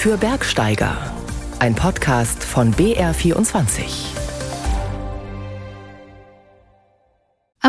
für 0.00 0.16
Bergsteiger. 0.16 0.96
Ein 1.58 1.74
Podcast 1.74 2.42
von 2.42 2.72
BR24. 2.72 4.19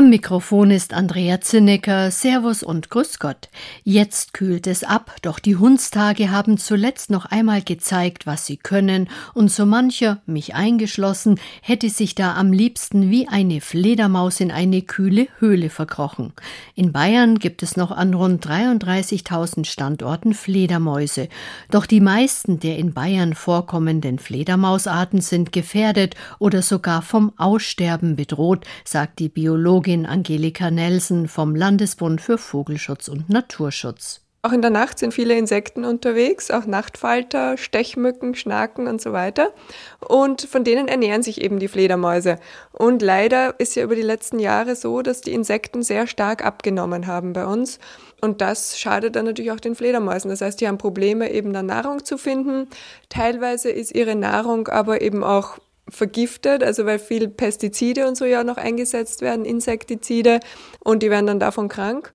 Am 0.02 0.10
Mikrofon 0.10 0.72
ist 0.72 0.96
Andrea 0.96 1.42
Zinnecker. 1.42 2.10
Servus 2.10 2.63
und 2.63 2.90
Grüß 2.90 3.20
Gott. 3.20 3.50
Jetzt 3.84 4.34
kühlt 4.34 4.66
es 4.66 4.84
ab, 4.84 5.16
doch 5.22 5.38
die 5.38 5.58
Hundstage 5.58 6.31
haben 6.31 6.58
zuletzt 6.58 7.12
noch 7.12 7.26
einmal 7.26 7.62
gezeigt, 7.62 8.26
was 8.26 8.48
sie 8.48 8.58
können, 8.58 9.10
und 9.35 9.52
so 9.52 9.67
mancher, 9.67 10.20
mich 10.26 10.56
eingeschlossen, 10.56 11.40
hätte 11.62 11.88
sich 11.92 12.16
da 12.16 12.34
am 12.34 12.52
liebsten 12.52 13.12
wie 13.12 13.28
eine 13.28 13.62
Fledermaus 13.62 14.40
in 14.40 14.49
eine 14.49 14.81
kühle 14.81 15.28
Höhle 15.38 15.70
verkrochen. 15.70 16.34
In 16.73 16.91
Bayern 16.91 17.38
gibt 17.38 17.62
es 17.62 17.77
noch 17.77 17.91
an 17.91 18.16
rund 18.16 18.44
33.000 18.44 19.66
Standorten 19.66 20.34
Fledermäuse. 20.34 21.30
Doch 21.70 21.86
die 21.86 22.02
meisten 22.02 22.59
der 22.59 22.80
in 22.80 22.94
Bayern 22.94 23.36
vorkommenden 23.36 24.17
Fledermausarten 24.17 25.22
sind 25.22 25.52
gefährdet 25.52 26.16
oder 26.39 26.63
sogar 26.63 27.03
vom 27.03 27.33
Aussterben 27.38 28.16
bedroht, 28.16 28.66
sagt 28.83 29.20
die 29.20 29.30
Biologin 29.30 29.91
Biologin 29.91 30.05
Angelika 30.05 30.72
Nelson 30.72 31.27
vom 31.27 31.54
Landesbund 31.54 32.22
für 32.22 32.38
Vogelschutz 32.38 33.09
und 33.09 33.30
Naturschutz. 33.30 34.22
Auch 34.41 34.54
in 34.54 34.62
der 34.62 34.72
Nacht 34.72 34.98
sind 34.98 35.14
viele 35.14 35.38
Insekten 35.38 35.84
unterwegs, 35.84 36.50
auch 36.50 36.66
Nachtfalter, 36.66 37.58
Stechmücken, 37.58 38.34
Schnaken 38.34 38.88
und 38.88 39.02
so 39.02 39.12
weiter. 39.12 39.52
Und 40.00 40.44
von 40.44 40.64
denen 40.64 40.88
ernähren 40.88 41.23
sich 41.23 41.41
eben 41.41 41.59
die 41.59 41.67
Fledermäuse. 41.67 42.38
Und 42.72 43.02
leider 43.02 43.59
ist 43.59 43.76
ja 43.76 43.84
über 43.84 43.95
die 43.95 44.02
letzten 44.02 44.40
Jahre 44.40 44.77
so, 44.77 45.02
dass 45.02 45.20
die 45.20 45.34
Insekten 45.34 45.84
sehr 45.84 46.08
stark 46.08 46.45
abgenommen 46.45 47.05
haben 47.05 47.34
bei 47.34 47.45
uns. 47.45 47.78
Und 48.22 48.39
das 48.39 48.80
schadet 48.80 49.17
dann 49.17 49.26
natürlich 49.26 49.52
auch 49.52 49.59
den 49.59 49.76
Fledermäusen. 49.76 50.30
Das 50.30 50.39
heißt, 50.39 50.62
die 50.62 50.70
haben 50.70 50.78
Probleme, 50.78 51.34
eben 51.34 51.52
dann 51.52 51.66
Nahrung 51.66 52.05
zu 52.05 52.17
finden. 52.17 52.70
Teilweise 53.09 53.70
ist 53.70 53.94
ihre 53.94 54.16
Nahrung 54.16 54.70
aber 54.70 55.02
eben 55.02 55.22
auch 55.26 55.59
vergiftet, 55.92 56.64
also 56.64 56.86
weil 56.86 57.00
viel 57.00 57.28
Pestizide 57.28 58.08
und 58.08 58.17
so 58.17 58.25
ja 58.25 58.44
noch 58.44 58.58
eingesetzt 58.58 59.22
werden, 59.22 59.45
Insektizide, 59.45 60.39
und 60.80 61.03
die 61.03 61.09
werden 61.09 61.28
dann 61.28 61.39
davon 61.39 61.70
krank. 61.70 62.14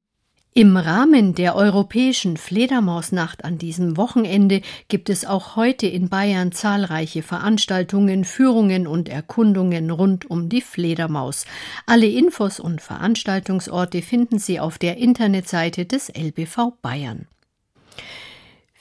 Im 0.59 0.79
Rahmen 0.79 1.35
der 1.35 1.55
europäischen 1.55 2.39
Fledermausnacht 2.39 3.45
an 3.45 3.59
diesem 3.59 3.99
Wochenende 3.99 4.63
gibt 4.89 5.11
es 5.11 5.27
auch 5.27 5.55
heute 5.55 5.87
in 5.87 6.09
Bayern 6.09 6.51
zahlreiche 6.51 7.23
Veranstaltungen, 7.23 8.25
Führungen 8.25 8.87
und 8.87 9.11
Erkundungen 9.11 9.91
rund 9.91 10.31
um 10.31 10.49
die 10.49 10.63
Fledermaus. 10.63 11.45
Alle 11.85 12.07
Infos 12.07 12.59
und 12.59 12.81
Veranstaltungsorte 12.81 14.01
finden 14.01 14.39
Sie 14.39 14.59
auf 14.59 14.79
der 14.79 14.97
Internetseite 14.97 15.85
des 15.85 16.09
LBV 16.09 16.73
Bayern. 16.81 17.27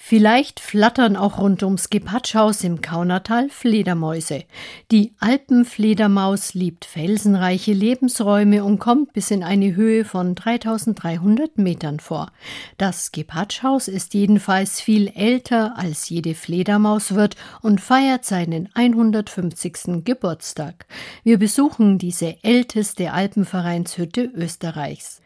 Vielleicht 0.08 0.60
flattern 0.60 1.16
auch 1.16 1.40
rund 1.40 1.64
ums 1.64 1.90
Gepatschhaus 1.90 2.64
im 2.64 2.80
Kaunertal 2.80 3.50
Fledermäuse. 3.50 4.44
Die 4.92 5.16
Alpenfledermaus 5.20 6.54
liebt 6.54 6.86
felsenreiche 6.86 7.74
Lebensräume 7.74 8.64
und 8.64 8.78
kommt 8.78 9.14
bis 9.14 9.32
in 9.32 9.44
eine 9.44 9.76
Höhe 9.76 10.06
von 10.06 10.36
3300 10.36 11.58
Metern 11.58 12.00
vor. 12.00 12.32
Das 12.78 13.14
Gepatschhaus 13.14 13.88
ist 13.88 14.14
jedenfalls 14.14 14.80
viel 14.80 15.08
älter 15.08 15.76
als 15.76 16.08
jede 16.08 16.36
Fledermaus 16.36 17.16
wird 17.16 17.36
und 17.64 17.82
feiert 17.82 18.26
seinen 18.26 18.70
150. 18.76 20.04
Geburtstag. 20.06 20.86
Wir 21.24 21.40
besuchen 21.40 21.98
diese 21.98 22.44
älteste 22.44 23.12
Alpenvereinshütte 23.12 24.30
Österreichs. 24.36 25.24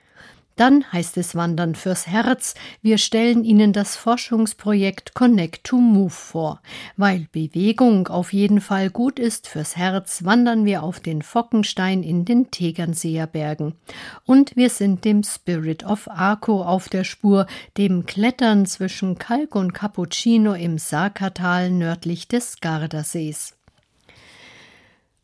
Dann 0.60 0.84
heißt 0.92 1.16
es 1.16 1.36
Wandern 1.36 1.74
fürs 1.74 2.06
Herz. 2.06 2.54
Wir 2.82 2.98
stellen 2.98 3.46
Ihnen 3.46 3.72
das 3.72 3.96
Forschungsprojekt 3.96 5.14
Connect 5.14 5.64
to 5.64 5.78
Move 5.78 6.10
vor. 6.10 6.62
Weil 6.98 7.28
Bewegung 7.32 8.10
auf 8.10 8.34
jeden 8.34 8.60
Fall 8.60 8.90
gut 8.90 9.20
ist 9.20 9.48
fürs 9.48 9.78
Herz, 9.78 10.26
wandern 10.26 10.66
wir 10.66 10.84
auf 10.84 11.00
den 11.00 11.22
Fockenstein 11.22 12.04
in 12.04 12.26
den 12.26 12.52
Tegernseer 12.52 13.26
Bergen. 13.26 13.76
Und 14.26 14.58
wir 14.58 14.70
sind 14.70 15.06
dem 15.06 15.24
Spirit 15.24 15.86
of 15.86 16.10
Arco 16.10 16.62
auf 16.62 16.90
der 16.90 17.06
Spur, 17.06 17.48
dem 17.78 18.06
Klettern 18.06 18.66
zwischen 18.66 19.18
Kalk 19.18 19.56
und 19.56 19.74
Cappuccino 19.74 20.56
im 20.56 20.78
Sarkatal 20.78 21.72
nördlich 21.72 22.28
des 22.28 22.60
Gardasees. 22.60 23.59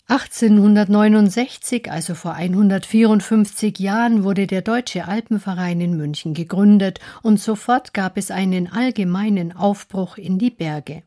1869, 0.08 1.90
also 1.90 2.14
vor 2.14 2.34
154 2.36 3.80
Jahren, 3.80 4.24
wurde 4.24 4.46
der 4.46 4.62
Deutsche 4.62 5.08
Alpenverein 5.08 5.82
in 5.82 5.98
München 5.98 6.36
gegründet 6.36 7.00
und 7.24 7.40
sofort 7.40 7.96
gab 7.96 8.16
es 8.16 8.30
einen 8.30 8.72
allgemeinen 8.72 9.56
Aufbruch 9.56 10.18
in 10.18 10.38
die 10.38 10.52
Berge. 10.52 11.02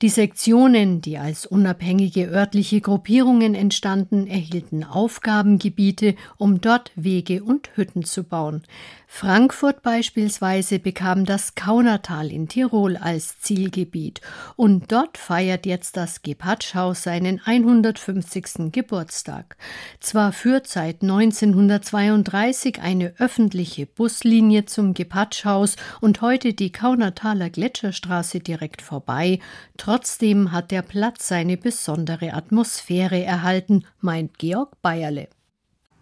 Die 0.00 0.08
Sektionen, 0.08 1.00
die 1.00 1.18
als 1.18 1.46
unabhängige 1.46 2.26
örtliche 2.26 2.80
Gruppierungen 2.80 3.54
entstanden, 3.54 4.26
erhielten 4.26 4.82
Aufgabengebiete, 4.82 6.16
um 6.36 6.60
dort 6.60 6.90
Wege 6.96 7.44
und 7.44 7.70
Hütten 7.76 8.02
zu 8.02 8.24
bauen. 8.24 8.62
Frankfurt 9.14 9.82
beispielsweise 9.82 10.78
bekam 10.78 11.26
das 11.26 11.54
Kaunertal 11.54 12.32
in 12.32 12.48
Tirol 12.48 12.96
als 12.96 13.38
Zielgebiet 13.40 14.22
und 14.56 14.90
dort 14.90 15.18
feiert 15.18 15.66
jetzt 15.66 15.98
das 15.98 16.22
Gepatschhaus 16.22 17.02
seinen 17.02 17.38
150. 17.44 18.72
Geburtstag. 18.72 19.56
Zwar 20.00 20.32
führt 20.32 20.66
seit 20.66 21.02
1932 21.02 22.80
eine 22.80 23.12
öffentliche 23.18 23.86
Buslinie 23.86 24.64
zum 24.64 24.94
Gepatschhaus 24.94 25.76
und 26.00 26.22
heute 26.22 26.54
die 26.54 26.72
Kaunertaler 26.72 27.50
Gletscherstraße 27.50 28.40
direkt 28.40 28.80
vorbei, 28.80 29.40
Trotzdem 29.76 30.52
hat 30.52 30.70
der 30.70 30.82
Platz 30.82 31.28
seine 31.28 31.58
besondere 31.58 32.32
Atmosphäre 32.32 33.22
erhalten, 33.22 33.84
meint 34.00 34.38
Georg 34.38 34.80
Bayerle. 34.80 35.28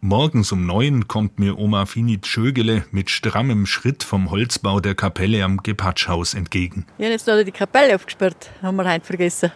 Morgens 0.03 0.51
um 0.51 0.65
neun 0.65 1.09
kommt 1.09 1.39
mir 1.39 1.59
Oma 1.59 1.85
Fini 1.85 2.19
Tschögele 2.19 2.87
mit 2.91 3.11
strammem 3.11 3.67
Schritt 3.67 4.03
vom 4.03 4.31
Holzbau 4.31 4.81
der 4.81 4.95
Kapelle 4.95 5.45
am 5.45 5.59
Gepatschhaus 5.59 6.33
entgegen. 6.33 6.87
Ich 6.97 7.05
habe 7.05 7.13
jetzt 7.13 7.27
noch 7.27 7.43
die 7.43 7.53
Kapelle 7.53 7.95
aufgesperrt, 7.95 8.51
haben 8.63 8.77
wir 8.77 8.91
heute 8.91 9.05
vergessen. 9.05 9.53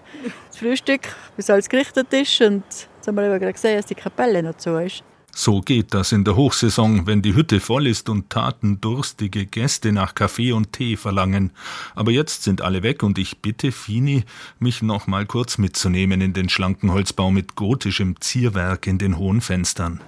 Das 0.48 0.58
Frühstück, 0.58 1.00
bis 1.34 1.48
alles 1.48 1.70
gerichtet 1.70 2.12
ist 2.12 2.42
und 2.42 2.62
jetzt 2.62 3.06
haben 3.06 3.14
wir 3.14 3.24
aber 3.24 3.38
gerade 3.38 3.54
gesehen, 3.54 3.78
dass 3.78 3.86
die 3.86 3.94
Kapelle 3.94 4.42
noch 4.42 4.58
zu 4.58 4.76
ist. 4.76 5.02
So 5.34 5.62
geht 5.62 5.94
das 5.94 6.12
in 6.12 6.24
der 6.24 6.36
Hochsaison, 6.36 7.06
wenn 7.06 7.22
die 7.22 7.34
Hütte 7.34 7.58
voll 7.58 7.86
ist 7.86 8.10
und 8.10 8.28
tatendurstige 8.28 9.46
Gäste 9.46 9.92
nach 9.92 10.14
Kaffee 10.14 10.52
und 10.52 10.74
Tee 10.74 10.98
verlangen. 10.98 11.52
Aber 11.94 12.10
jetzt 12.10 12.42
sind 12.42 12.60
alle 12.60 12.82
weg 12.82 13.02
und 13.02 13.18
ich 13.18 13.38
bitte 13.38 13.72
Fini, 13.72 14.24
mich 14.58 14.82
noch 14.82 15.06
mal 15.06 15.24
kurz 15.24 15.56
mitzunehmen 15.56 16.20
in 16.20 16.34
den 16.34 16.50
schlanken 16.50 16.92
Holzbau 16.92 17.30
mit 17.30 17.56
gotischem 17.56 18.20
Zierwerk 18.20 18.86
in 18.86 18.98
den 18.98 19.16
hohen 19.16 19.40
Fenstern. 19.40 20.02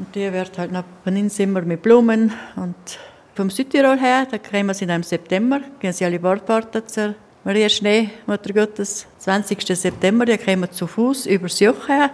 Und 0.00 0.14
der 0.14 0.32
wird 0.32 0.56
halt 0.56 0.72
noch 0.72 0.84
Paninsimmer 1.04 1.60
mit 1.60 1.82
Blumen 1.82 2.32
und 2.56 2.74
vom 3.34 3.50
Südtirol 3.50 3.98
her, 3.98 4.26
da 4.30 4.38
kriegen 4.38 4.66
wir 4.66 4.72
sie 4.72 4.86
im 4.86 5.02
September, 5.02 5.60
gehen 5.78 5.92
sie 5.92 6.06
alle 6.06 6.22
Wortparten 6.22 6.88
zur 6.88 7.14
Maria 7.44 7.68
Schnee, 7.68 8.08
Mutter 8.26 8.54
Gottes, 8.54 9.06
20. 9.18 9.62
September, 9.76 10.24
da 10.24 10.38
kriegen 10.38 10.62
wir 10.62 10.70
zu 10.70 10.86
Fuß 10.86 11.26
übers 11.26 11.60
Joch 11.60 11.86
her. 11.86 12.12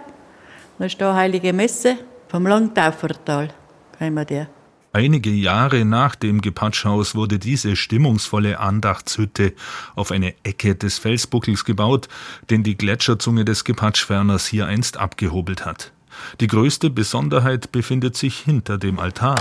Da 0.77 0.85
ist 0.85 0.99
da 0.99 1.15
Heilige 1.15 1.53
Messe 1.53 1.97
vom 2.27 2.45
Langtaufertal. 2.45 3.53
Die? 4.01 4.45
Einige 4.91 5.29
Jahre 5.29 5.85
nach 5.85 6.15
dem 6.15 6.41
Gepatschhaus 6.41 7.15
wurde 7.15 7.39
diese 7.39 7.77
stimmungsvolle 7.77 8.59
Andachtshütte 8.59 9.53
auf 9.95 10.11
eine 10.11 10.35
Ecke 10.43 10.75
des 10.75 10.99
Felsbuckels 10.99 11.63
gebaut, 11.63 12.09
den 12.49 12.63
die 12.63 12.77
Gletscherzunge 12.77 13.45
des 13.45 13.63
Gepatschferners 13.63 14.45
hier 14.45 14.65
einst 14.65 14.97
abgehobelt 14.97 15.65
hat. 15.65 15.93
Die 16.39 16.47
größte 16.47 16.89
Besonderheit 16.89 17.71
befindet 17.71 18.15
sich 18.15 18.39
hinter 18.39 18.77
dem 18.77 18.99
Altar. 18.99 19.35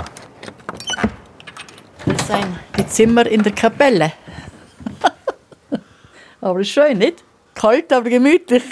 Das 2.05 2.27
sind 2.27 2.47
die 2.79 2.87
Zimmer 2.87 3.27
in 3.27 3.43
der 3.43 3.53
Kapelle. 3.53 4.13
aber 6.41 6.65
schön, 6.65 6.99
nicht? 6.99 7.25
Kalt, 7.55 7.93
aber 7.93 8.11
gemütlich 8.11 8.63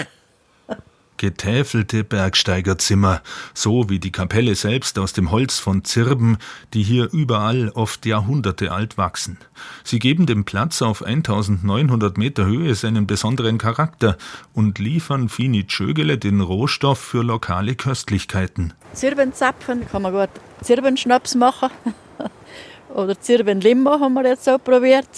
getäfelte 1.24 2.04
Bergsteigerzimmer, 2.04 3.22
so 3.54 3.88
wie 3.88 3.98
die 3.98 4.12
Kapelle 4.12 4.54
selbst 4.54 4.98
aus 4.98 5.14
dem 5.14 5.30
Holz 5.30 5.58
von 5.58 5.82
Zirben, 5.82 6.36
die 6.74 6.82
hier 6.82 7.08
überall 7.10 7.70
oft 7.70 8.04
Jahrhunderte 8.04 8.72
alt 8.72 8.98
wachsen. 8.98 9.38
Sie 9.84 10.00
geben 10.00 10.26
dem 10.26 10.44
Platz 10.44 10.82
auf 10.82 11.02
1900 11.02 12.18
Meter 12.18 12.44
Höhe 12.44 12.74
seinen 12.74 13.06
besonderen 13.06 13.56
Charakter 13.56 14.18
und 14.52 14.78
liefern 14.78 15.30
Fini 15.30 15.66
Tschögele 15.66 16.18
den 16.18 16.42
Rohstoff 16.42 16.98
für 16.98 17.22
lokale 17.22 17.74
Köstlichkeiten. 17.74 18.74
Zirbenzapfen 18.92 19.88
kann 19.88 20.02
man 20.02 20.12
gut 20.12 20.28
Zirbenschnaps 20.60 21.36
machen. 21.36 21.70
Oder 22.94 23.18
Zirbenlimo 23.18 23.98
haben 23.98 24.12
wir 24.12 24.26
jetzt 24.26 24.44
so 24.44 24.58
probiert. 24.58 25.08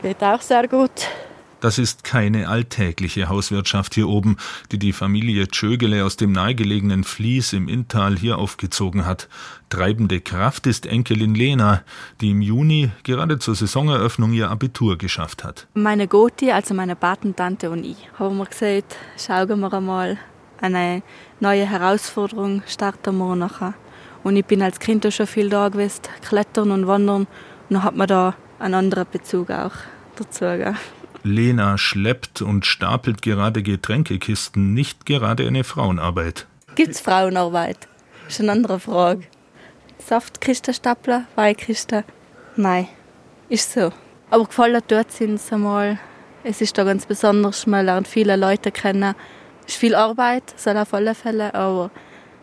Geht 0.00 0.22
auch 0.22 0.40
sehr 0.40 0.66
gut. 0.66 0.92
Das 1.66 1.78
ist 1.78 2.04
keine 2.04 2.48
alltägliche 2.48 3.28
Hauswirtschaft 3.28 3.96
hier 3.96 4.08
oben, 4.08 4.36
die 4.70 4.78
die 4.78 4.92
Familie 4.92 5.48
Tschögele 5.48 6.04
aus 6.04 6.14
dem 6.14 6.30
nahegelegenen 6.30 7.02
Fließ 7.02 7.54
im 7.54 7.66
Inntal 7.66 8.16
hier 8.16 8.38
aufgezogen 8.38 9.04
hat. 9.04 9.28
Treibende 9.68 10.20
Kraft 10.20 10.68
ist 10.68 10.86
Enkelin 10.86 11.34
Lena, 11.34 11.82
die 12.20 12.30
im 12.30 12.40
Juni 12.40 12.92
gerade 13.02 13.40
zur 13.40 13.56
Saisoneröffnung 13.56 14.32
ihr 14.32 14.48
Abitur 14.48 14.96
geschafft 14.96 15.42
hat. 15.42 15.66
Meine 15.74 16.06
Goti, 16.06 16.52
also 16.52 16.72
meine 16.72 16.94
Patentante 16.94 17.68
und 17.68 17.82
ich, 17.82 17.96
haben 18.16 18.36
wir 18.36 18.46
gesagt, 18.46 18.94
schauen 19.18 19.58
wir 19.58 19.74
einmal 19.74 20.18
eine 20.60 21.02
neue 21.40 21.68
Herausforderung, 21.68 22.62
starten 22.68 23.18
wir 23.18 23.34
nachher. 23.34 23.74
Und 24.22 24.36
ich 24.36 24.44
bin 24.44 24.62
als 24.62 24.78
Kind 24.78 25.04
auch 25.04 25.10
schon 25.10 25.26
viel 25.26 25.50
da 25.50 25.68
gewesen, 25.68 26.02
klettern 26.22 26.70
und 26.70 26.86
wandern. 26.86 27.22
Und 27.22 27.74
dann 27.74 27.82
hat 27.82 27.96
man 27.96 28.06
da 28.06 28.36
einen 28.60 28.74
anderen 28.74 29.06
Bezug 29.10 29.50
auch 29.50 29.72
dazu. 30.14 30.44
Gell? 30.44 30.76
Lena 31.26 31.76
schleppt 31.76 32.40
und 32.40 32.64
stapelt 32.64 33.20
gerade 33.20 33.62
Getränkekisten, 33.62 34.72
nicht 34.72 35.06
gerade 35.06 35.46
eine 35.46 35.64
Frauenarbeit. 35.64 36.46
Gibt's 36.76 37.00
Frauenarbeit? 37.00 37.88
Ist 38.28 38.40
eine 38.40 38.52
andere 38.52 38.80
Frage. 38.80 39.24
Saftkiste 39.98 40.72
stapeln, 40.72 41.26
Weinkiste? 41.34 42.04
Nein, 42.56 42.88
ist 43.48 43.72
so. 43.72 43.92
Aber 44.30 44.44
gefallen 44.44 44.82
sind 45.08 45.34
es 45.34 45.52
einmal. 45.52 45.98
Es 46.44 46.60
ist 46.60 46.78
da 46.78 46.84
ganz 46.84 47.06
besonders, 47.06 47.66
man 47.66 47.86
lernt 47.86 48.08
viele 48.08 48.36
Leute 48.36 48.70
kennen. 48.70 49.14
Es 49.66 49.74
ist 49.74 49.80
viel 49.80 49.94
Arbeit, 49.94 50.54
soll 50.56 50.76
auf 50.76 50.94
alle 50.94 51.14
Fälle, 51.14 51.52
aber 51.54 51.90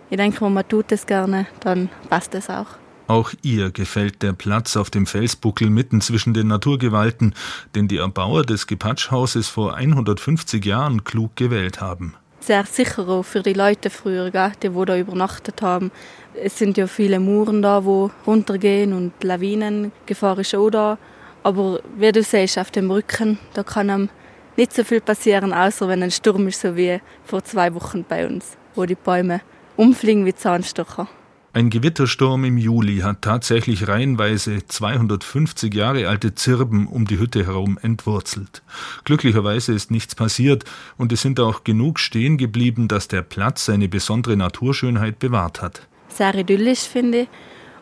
ich 0.10 0.18
denke, 0.18 0.42
wenn 0.42 0.54
man 0.54 0.68
tut 0.68 0.92
es 0.92 1.06
gerne, 1.06 1.48
dann 1.62 1.90
passt 2.10 2.36
es 2.36 2.50
auch. 2.50 2.83
Auch 3.08 3.34
ihr 3.42 3.72
gefällt 3.72 4.22
der 4.22 4.34
Platz 4.34 4.78
auf 4.78 4.90
dem 4.90 5.06
Felsbuckel 5.06 5.70
mitten 5.70 6.00
zwischen 6.00 6.34
den 6.34 6.48
Naturgewalten, 6.48 7.34
den 7.76 7.88
die 7.88 7.98
Erbauer 7.98 8.44
des 8.44 8.66
Gepatschhauses 8.66 9.50
vor 9.50 9.76
150 9.76 10.64
Jahren 10.66 11.04
klug 11.04 11.36
gewählt 11.36 11.82
haben. 11.82 12.16
Sehr 12.40 12.66
sicher 12.66 13.08
auch 13.08 13.24
für 13.24 13.42
die 13.42 13.54
Leute 13.54 13.90
früher, 13.90 14.30
die, 14.32 14.70
die 14.70 14.86
da 14.86 14.98
übernachtet 14.98 15.62
haben. 15.62 15.92
Es 16.34 16.58
sind 16.58 16.78
ja 16.78 16.88
viele 16.88 17.20
Muren 17.20 17.62
da, 17.62 17.86
wo 17.86 18.12
runtergehen 18.26 18.94
und 18.94 19.12
Lawinengefahr 19.24 20.40
ist 20.40 20.56
auch 20.56 20.70
da. 20.70 20.98
Aber 21.44 21.82
wie 21.98 22.12
du 22.12 22.24
siehst, 22.24 22.58
auf 22.58 22.72
dem 22.72 22.90
Rücken, 22.90 23.38
da 23.54 23.64
kann 23.64 23.90
einem 23.90 24.10
nicht 24.56 24.74
so 24.74 24.84
viel 24.84 25.02
passieren, 25.02 25.54
außer 25.54 25.88
wenn 25.88 26.04
ein 26.04 26.12
Sturm 26.12 26.48
ist, 26.48 26.62
so 26.62 26.76
wie 26.76 27.00
vor 27.26 27.44
zwei 27.44 27.74
Wochen 27.74 28.06
bei 28.08 28.26
uns, 28.28 28.58
wo 28.76 28.86
die 28.86 28.96
Bäume 28.96 29.42
umfliegen 29.76 30.26
wie 30.26 30.36
Zahnstocher. 30.36 31.08
Ein 31.56 31.70
Gewittersturm 31.70 32.46
im 32.46 32.58
Juli 32.58 33.02
hat 33.02 33.22
tatsächlich 33.22 33.88
reihenweise 33.88 34.66
250 34.66 35.72
Jahre 35.72 36.08
alte 36.08 36.34
Zirben 36.34 36.88
um 36.88 37.06
die 37.06 37.20
Hütte 37.20 37.46
herum 37.46 37.78
entwurzelt. 37.80 38.64
Glücklicherweise 39.04 39.72
ist 39.72 39.92
nichts 39.92 40.16
passiert 40.16 40.64
und 40.98 41.12
es 41.12 41.22
sind 41.22 41.40
auch 41.40 41.64
genug 41.64 42.00
stehen 42.00 42.40
geblieben, 42.40 42.88
dass 42.88 43.08
der 43.08 43.22
Platz 43.22 43.66
seine 43.66 43.88
besondere 43.88 44.36
Naturschönheit 44.36 45.20
bewahrt 45.20 45.62
hat. 45.62 45.88
Sehr 46.08 46.34
idyllisch, 46.34 46.88
finde 46.88 47.20
ich. 47.20 47.28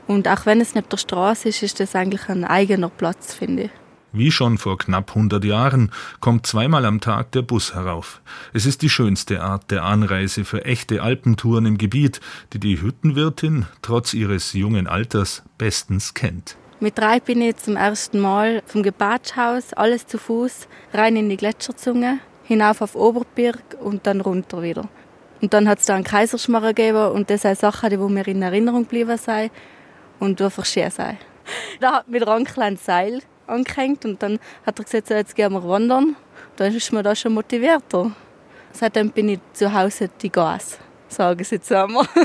Und 0.06 0.28
auch 0.28 0.46
wenn 0.46 0.60
es 0.60 0.76
nicht 0.76 0.92
der 0.92 0.98
Straße 0.98 1.48
ist, 1.48 1.64
ist 1.64 1.80
das 1.80 1.96
eigentlich 1.96 2.28
ein 2.28 2.44
eigener 2.44 2.90
Platz, 2.90 3.34
finde 3.34 3.64
ich. 3.64 3.72
Wie 4.14 4.30
schon 4.30 4.58
vor 4.58 4.78
knapp 4.78 5.12
100 5.12 5.46
Jahren 5.46 5.90
kommt 6.20 6.46
zweimal 6.46 6.86
am 6.86 7.00
Tag 7.00 7.32
der 7.32 7.44
Bus 7.44 7.74
herauf. 7.74 8.22
Es 8.52 8.66
ist 8.66 8.82
die 8.82 8.90
schönste 8.90 9.42
Art 9.42 9.72
der 9.72 9.84
Anreise 9.84 10.44
für 10.44 10.66
echte 10.66 11.02
Alpentouren 11.02 11.66
im 11.66 11.78
Gebiet, 11.78 12.20
die 12.52 12.60
die 12.60 12.82
Hüttenwirtin 12.82 13.68
trotz 13.82 14.14
ihres 14.14 14.52
jungen 14.52 14.88
Alters 14.88 15.44
bestens 15.58 16.14
kennt. 16.14 16.58
Mit 16.82 16.98
drei 16.98 17.22
bin 17.22 17.42
ich 17.42 17.56
zum 17.56 17.78
ersten 17.78 18.20
Mal 18.20 18.64
vom 18.66 18.84
Gebatschhaus, 18.84 19.72
alles 19.72 20.08
zu 20.08 20.18
Fuß, 20.18 20.68
rein 20.94 21.16
in 21.16 21.30
die 21.30 21.38
Gletscherzunge, 21.38 22.20
hinauf 22.44 22.82
auf 22.82 22.96
Oberbirg 22.96 23.78
und 23.80 24.08
dann 24.08 24.20
runter 24.20 24.62
wieder. 24.62 24.90
Und 25.42 25.54
dann 25.54 25.70
hat 25.70 25.80
es 25.80 25.86
da 25.86 25.96
einen 25.96 26.04
Kaiserschmarrer 26.04 26.74
gegeben 26.74 27.12
und 27.12 27.30
das 27.30 27.44
sind 27.44 27.58
Sachen, 27.58 27.90
die 27.90 27.98
mir 27.98 28.28
in 28.28 28.42
Erinnerung 28.42 28.84
geblieben 28.84 29.18
sind 29.18 29.52
und 30.20 30.42
einfach 30.42 30.66
schön 30.66 30.92
sein. 30.92 31.18
Da 31.80 31.94
hat 31.94 32.10
mir 32.10 32.28
ein 32.28 32.44
kleines 32.44 32.84
Seil 32.84 33.22
angehängt 33.48 34.06
und 34.06 34.22
dann 34.22 34.40
hat 34.66 34.80
er 34.80 34.86
gesagt, 34.86 35.08
so, 35.08 35.14
jetzt 35.14 35.36
gehen 35.36 35.54
wir 35.54 35.64
wandern. 35.64 36.16
Dann 36.56 36.76
ist 36.76 36.92
man 36.92 37.04
da 37.04 37.16
schon 37.16 37.34
motivierter. 37.34 38.12
Seitdem 38.74 39.12
bin 39.12 39.30
ich 39.30 39.40
zu 39.54 39.74
Hause 39.74 40.10
die 40.22 40.32
Gas, 40.32 40.80
sagen 41.08 41.44
sie 41.44 41.56
jetzt 41.56 41.72
einmal. 41.72 42.06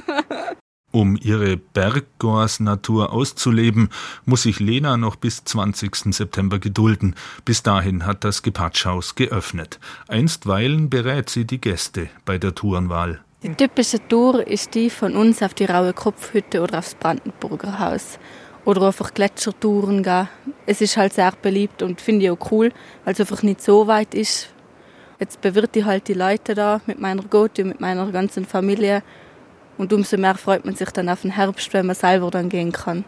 Um 0.93 1.19
ihre 1.21 1.59
Berggors-Natur 1.59 3.13
auszuleben, 3.13 3.91
muss 4.25 4.45
sich 4.45 4.61
Lena 4.61 4.97
noch 4.97 5.17
bis 5.17 5.45
20. 5.45 6.15
September 6.15 6.59
gedulden. 6.59 7.17
Bis 7.45 7.63
dahin 7.63 8.07
hat 8.07 8.25
das 8.25 8.43
Gepatschhaus 8.43 9.15
geöffnet. 9.15 9.79
Einstweilen 10.09 10.89
berät 10.89 11.29
sie 11.29 11.45
die 11.45 11.61
Gäste 11.61 12.09
bei 12.25 12.39
der 12.39 12.55
Tourenwahl. 12.55 13.21
Die 13.43 13.55
typische 13.55 13.99
Tour 14.09 14.47
ist 14.47 14.75
die 14.75 14.89
von 14.89 15.17
uns 15.17 15.43
auf 15.43 15.53
die 15.53 15.67
Raue 15.67 15.93
Kopfhütte 15.93 16.63
oder 16.63 16.79
aufs 16.79 16.95
Brandenburger 16.95 17.79
Haus 17.79 18.19
oder 18.67 18.83
einfach 18.83 19.15
Gletschertouren 19.15 20.03
gehen. 20.03 20.29
Es 20.67 20.83
ist 20.83 20.99
halt 20.99 21.15
sehr 21.15 21.33
beliebt 21.41 21.83
und 21.83 22.01
finde 22.01 22.27
ich 22.27 22.31
auch 22.31 22.51
cool, 22.51 22.73
weil 23.05 23.15
es 23.15 23.21
einfach 23.21 23.43
nicht 23.43 23.63
so 23.63 23.87
weit 23.87 24.15
ist. 24.15 24.51
Jetzt 25.19 25.41
bewirte 25.41 25.79
ich 25.79 25.85
halt 25.87 26.09
die 26.09 26.15
Leute 26.15 26.55
da 26.55 26.83
mit 26.85 27.01
meiner 27.01 27.23
und 27.23 27.65
mit 27.65 27.81
meiner 27.81 28.11
ganzen 28.13 28.45
Familie 28.45 29.03
und 29.79 29.93
umso 29.93 30.17
mehr 30.19 30.35
freut 30.35 30.65
man 30.65 30.75
sich 30.75 30.91
dann 30.91 31.09
auf 31.09 31.23
den 31.23 31.31
Herbst, 31.31 31.73
wenn 31.73 31.87
man 31.87 31.97
selber 31.97 32.31
dann 32.31 32.49
gehen 32.49 32.73
kann. 32.73 33.05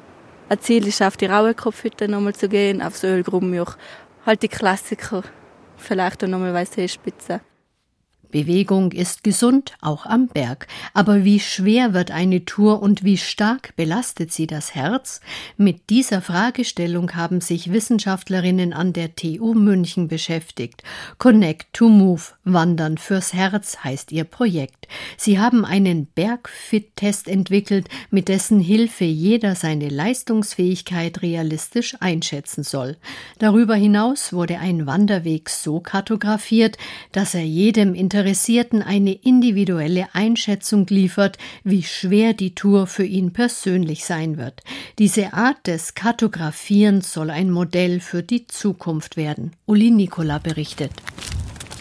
Ein 0.49 0.61
Ziel 0.61 0.87
ist, 0.87 1.03
auf 1.03 1.17
die 1.17 1.27
Rauenkopfhütte 1.27 2.09
nochmal 2.09 2.35
zu 2.35 2.49
gehen, 2.49 2.81
aufs 2.81 3.05
Ölgrumjoch. 3.05 3.77
Halt 4.25 4.43
die 4.43 4.49
Klassiker. 4.49 5.23
Vielleicht 5.77 6.25
auch 6.25 6.29
nochmal 6.29 6.55
Weißseespitze. 6.55 7.41
Bewegung 8.31 8.93
ist 8.93 9.25
gesund, 9.25 9.73
auch 9.81 10.07
am 10.07 10.29
Berg. 10.29 10.67
Aber 10.95 11.25
wie 11.25 11.41
schwer 11.41 11.95
wird 11.95 12.11
eine 12.11 12.45
Tour 12.45 12.83
und 12.83 13.05
wie 13.05 13.17
stark 13.17 13.75
belastet 13.77 14.33
sie 14.33 14.47
das 14.47 14.75
Herz? 14.75 15.21
Mit 15.57 15.91
dieser 15.91 16.21
Fragestellung 16.21 17.15
haben 17.15 17.41
sich 17.41 17.73
Wissenschaftlerinnen 17.73 18.73
an 18.73 18.93
der 18.93 19.15
TU 19.15 19.55
München 19.55 20.09
beschäftigt. 20.09 20.83
Connect 21.19 21.73
to 21.73 21.89
Move, 21.89 22.23
Wandern 22.45 22.99
fürs 22.99 23.33
Herz 23.33 23.79
heißt 23.85 24.13
ihr 24.13 24.25
Projekt. 24.25 24.89
Sie 25.17 25.39
haben 25.39 25.65
einen 25.65 26.07
Bergfit-Test 26.07 27.29
entwickelt, 27.29 27.89
mit 28.11 28.29
dessen 28.29 28.61
Hilfe 28.61 29.05
jeder 29.05 29.55
seine 29.55 29.89
Leistungsfähigkeit 29.89 31.23
realistisch 31.23 31.97
einschätzen 32.01 32.63
soll. 32.63 32.97
Darüber 33.39 33.75
hinaus 33.75 34.33
wurde 34.33 34.59
ein 34.59 34.87
Wanderweg 34.87 35.49
so 35.49 35.81
kartografiert, 35.81 36.79
dass 37.13 37.35
er 37.35 37.45
jedem 37.45 37.95
Inter 37.95 38.18
Interessierten 38.19 38.83
eine 38.83 39.13
individuelle 39.13 40.09
Einschätzung 40.13 40.89
liefert, 40.89 41.39
wie 41.63 41.85
schwer 41.85 42.33
die 42.33 42.53
Tour 42.53 42.89
für 42.89 43.05
ihn 43.05 43.33
persönlich 43.33 44.05
sein 44.05 44.37
wird. 44.37 44.61
Diese 44.99 45.35
Art 45.35 45.69
des 45.69 45.95
Kartografierens 45.95 47.13
soll 47.13 47.31
ein 47.31 47.49
Modell 47.49 48.01
für 48.01 48.25
die 48.25 48.49
Zukunft 48.49 49.17
werden. 49.17 49.53
Uli 49.67 49.93
Nicola 49.93 50.39
berichtet. 50.39 50.91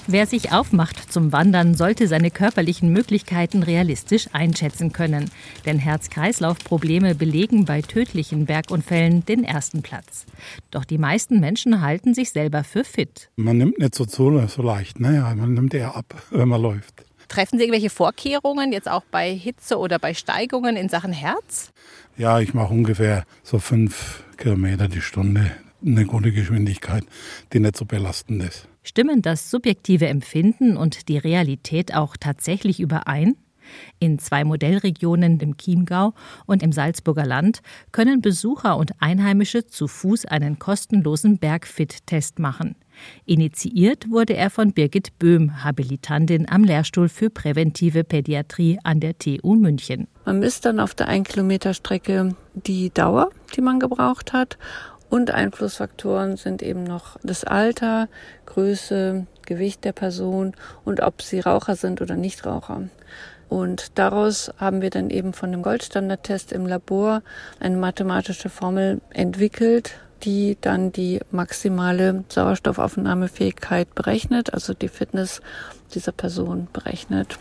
Wer 0.09 0.25
sich 0.25 0.53
aufmacht 0.53 1.11
zum 1.11 1.33
Wandern, 1.33 1.75
sollte 1.75 2.07
seine 2.07 2.31
körperlichen 2.31 2.93
Möglichkeiten 2.93 3.61
realistisch 3.61 4.29
einschätzen 4.31 4.93
können. 4.93 5.29
Denn 5.65 5.79
Herz-Kreislauf-Probleme 5.79 7.13
belegen 7.13 7.65
bei 7.65 7.81
tödlichen 7.81 8.45
Bergunfällen 8.45 9.25
den 9.25 9.43
ersten 9.43 9.81
Platz. 9.81 10.25
Doch 10.71 10.85
die 10.85 10.97
meisten 10.97 11.41
Menschen 11.41 11.81
halten 11.81 12.13
sich 12.13 12.29
selber 12.29 12.63
für 12.63 12.85
fit. 12.85 13.29
Man 13.35 13.57
nimmt 13.57 13.79
nicht 13.79 13.95
so 13.95 14.05
zu 14.05 14.47
so 14.47 14.61
leicht, 14.61 15.01
ne? 15.01 15.33
man 15.35 15.53
nimmt 15.53 15.73
eher 15.73 15.97
ab, 15.97 16.15
wenn 16.31 16.47
man 16.47 16.61
läuft. 16.61 17.03
Treffen 17.27 17.57
Sie 17.57 17.65
irgendwelche 17.65 17.89
Vorkehrungen 17.89 18.71
jetzt 18.71 18.89
auch 18.89 19.03
bei 19.11 19.29
Hitze 19.33 19.77
oder 19.77 19.99
bei 19.99 20.13
Steigungen 20.13 20.77
in 20.77 20.87
Sachen 20.87 21.11
Herz? 21.11 21.73
Ja, 22.15 22.39
ich 22.39 22.53
mache 22.53 22.73
ungefähr 22.73 23.25
so 23.43 23.59
fünf 23.59 24.23
Kilometer 24.37 24.87
die 24.87 25.01
Stunde. 25.01 25.51
Eine 25.85 26.05
gute 26.05 26.31
Geschwindigkeit, 26.31 27.03
die 27.51 27.59
nicht 27.59 27.75
so 27.75 27.83
belastend 27.83 28.43
ist. 28.43 28.69
Stimmen 28.87 29.21
das 29.21 29.51
subjektive 29.51 30.07
Empfinden 30.07 30.77
und 30.77 31.09
die 31.09 31.17
Realität 31.17 31.93
auch 31.93 32.15
tatsächlich 32.15 32.79
überein? 32.79 33.35
In 33.99 34.17
zwei 34.17 34.45
Modellregionen, 34.45 35.39
dem 35.39 35.57
Chiemgau 35.57 36.13
und 36.45 36.63
im 36.63 36.71
Salzburger 36.71 37.25
Land, 37.25 37.59
können 37.91 38.21
Besucher 38.21 38.77
und 38.77 38.93
Einheimische 39.01 39.67
zu 39.67 39.89
Fuß 39.89 40.25
einen 40.27 40.57
kostenlosen 40.57 41.37
Bergfit-Test 41.37 42.39
machen. 42.39 42.77
Initiiert 43.25 44.09
wurde 44.09 44.37
er 44.37 44.49
von 44.49 44.71
Birgit 44.71 45.19
Böhm, 45.19 45.65
Habilitantin 45.65 46.47
am 46.49 46.63
Lehrstuhl 46.63 47.09
für 47.09 47.29
präventive 47.29 48.05
Pädiatrie 48.05 48.79
an 48.85 49.01
der 49.01 49.17
TU 49.17 49.55
München. 49.55 50.07
Man 50.23 50.39
misst 50.39 50.63
dann 50.63 50.79
auf 50.79 50.95
der 50.95 51.09
1 51.09 51.27
Kilometer 51.27 51.73
Strecke 51.73 52.37
die 52.53 52.89
Dauer, 52.89 53.31
die 53.53 53.61
man 53.61 53.81
gebraucht 53.81 54.31
hat 54.31 54.57
und 55.09 55.31
Einflussfaktoren 55.31 56.37
sind 56.37 56.61
eben 56.61 56.83
noch 56.83 57.17
das 57.23 57.43
Alter, 57.43 58.07
Größe, 58.45 59.25
Gewicht 59.45 59.85
der 59.85 59.93
Person 59.93 60.53
und 60.83 61.01
ob 61.01 61.21
sie 61.21 61.39
Raucher 61.39 61.75
sind 61.75 62.01
oder 62.01 62.15
Nichtraucher. 62.15 62.83
Und 63.49 63.97
daraus 63.97 64.51
haben 64.57 64.81
wir 64.81 64.89
dann 64.89 65.09
eben 65.09 65.31
von 65.31 65.51
dem 65.51 65.63
Goldstandardtest 65.63 66.51
im 66.51 66.65
Labor 66.65 67.21
eine 67.59 67.77
mathematische 67.77 68.49
Formel 68.49 68.99
entwickelt, 69.11 69.93
die 70.23 70.57
dann 70.59 70.91
die 70.91 71.21
maximale 71.31 72.23
Sauerstoffaufnahmefähigkeit 72.27 73.93
berechnet, 73.95 74.53
also 74.53 74.73
die 74.73 74.89
Fitness 74.89 75.41
dieser 75.93 76.11
Person 76.11 76.67
berechnet. 76.73 77.37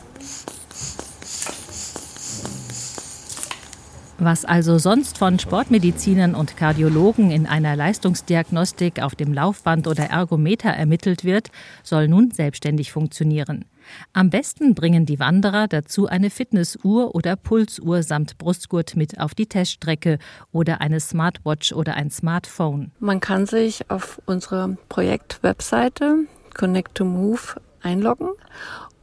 Was 4.19 4.47
also 4.47 4.79
sonst 4.79 5.19
von 5.19 5.39
Sportmedizinern 5.39 6.35
und 6.35 6.57
Kardiologen 6.57 7.31
in 7.31 7.47
einer 7.47 7.77
Leistungsdiagnostik 7.77 9.03
auf 9.03 9.15
dem 9.15 9.35
Laufband 9.35 9.87
oder 9.87 10.05
Ergometer 10.05 10.71
ermittelt 10.71 11.23
wird, 11.23 11.51
soll 11.83 12.09
nun 12.09 12.31
selbstständig 12.31 12.93
funktionieren. 12.93 13.67
Am 14.15 14.31
besten 14.31 14.75
bringen 14.75 15.05
die 15.05 15.21
Wanderer 15.21 15.69
dazu 15.69 16.07
eine 16.07 16.31
Fitnessuhr 16.31 17.15
oder 17.15 17.37
Pulsuhr 17.37 18.03
samt 18.03 18.39
Brustgurt 18.39 18.97
mit 18.97 19.21
auf 19.21 19.35
die 19.35 19.47
Teststrecke 19.47 20.19
oder 20.51 20.81
eine 20.81 20.99
Smartwatch 20.99 21.73
oder 21.73 21.95
ein 21.95 22.11
Smartphone. 22.11 22.93
Man 22.99 23.21
kann 23.21 23.45
sich 23.45 23.91
auf 23.91 24.21
unsere 24.25 24.79
Projektwebseite 24.89 26.21
Connect 26.55 26.95
to 26.95 27.05
Move 27.05 27.61
einloggen 27.83 28.31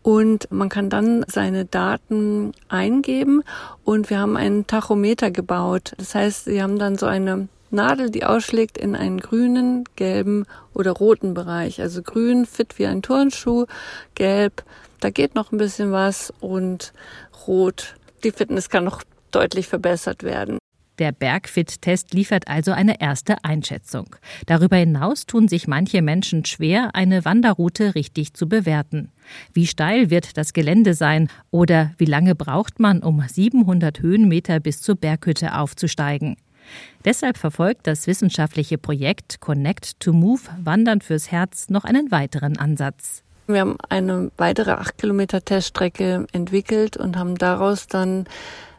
und 0.03 0.51
man 0.51 0.69
kann 0.69 0.89
dann 0.89 1.25
seine 1.27 1.65
Daten 1.65 2.51
eingeben 2.67 3.41
und 3.83 4.09
wir 4.09 4.19
haben 4.19 4.37
einen 4.37 4.67
Tachometer 4.67 5.31
gebaut. 5.31 5.93
Das 5.97 6.13
heißt, 6.13 6.45
Sie 6.45 6.61
haben 6.61 6.77
dann 6.77 6.97
so 6.97 7.05
eine 7.05 7.47
Nadel, 7.71 8.11
die 8.11 8.25
ausschlägt 8.25 8.77
in 8.77 8.95
einen 8.95 9.19
grünen, 9.19 9.85
gelben 9.95 10.45
oder 10.73 10.91
roten 10.91 11.33
Bereich. 11.33 11.81
Also 11.81 12.03
grün, 12.03 12.45
fit 12.45 12.77
wie 12.77 12.85
ein 12.85 13.01
Turnschuh, 13.01 13.65
gelb, 14.13 14.63
da 14.99 15.09
geht 15.09 15.35
noch 15.35 15.51
ein 15.51 15.57
bisschen 15.57 15.91
was 15.91 16.31
und 16.39 16.93
rot, 17.47 17.95
die 18.23 18.31
Fitness 18.31 18.69
kann 18.69 18.83
noch 18.83 19.03
deutlich 19.31 19.67
verbessert 19.67 20.23
werden. 20.23 20.59
Der 20.99 21.11
Bergfit-Test 21.11 22.13
liefert 22.13 22.47
also 22.47 22.71
eine 22.71 23.01
erste 23.01 23.43
Einschätzung. 23.43 24.15
Darüber 24.45 24.77
hinaus 24.77 25.25
tun 25.25 25.47
sich 25.47 25.67
manche 25.67 26.01
Menschen 26.01 26.45
schwer, 26.45 26.93
eine 26.93 27.25
Wanderroute 27.25 27.95
richtig 27.95 28.33
zu 28.33 28.47
bewerten. 28.47 29.11
Wie 29.53 29.65
steil 29.65 30.11
wird 30.11 30.37
das 30.37 30.53
Gelände 30.53 30.93
sein 30.93 31.29
oder 31.49 31.91
wie 31.97 32.05
lange 32.05 32.35
braucht 32.35 32.79
man, 32.79 33.01
um 33.01 33.23
700 33.27 34.01
Höhenmeter 34.01 34.59
bis 34.59 34.81
zur 34.81 34.95
Berghütte 34.95 35.55
aufzusteigen? 35.57 36.37
Deshalb 37.03 37.37
verfolgt 37.37 37.87
das 37.87 38.07
wissenschaftliche 38.07 38.77
Projekt 38.77 39.41
Connect 39.41 39.99
to 39.99 40.13
Move 40.13 40.41
Wandern 40.63 41.01
fürs 41.01 41.31
Herz 41.31 41.69
noch 41.69 41.83
einen 41.85 42.11
weiteren 42.11 42.57
Ansatz. 42.57 43.23
Wir 43.47 43.59
haben 43.59 43.77
eine 43.89 44.31
weitere 44.37 44.71
8 44.71 44.97
Kilometer 44.97 45.43
Teststrecke 45.43 46.27
entwickelt 46.31 46.95
und 46.95 47.17
haben 47.17 47.35
daraus 47.35 47.87
dann 47.87 48.25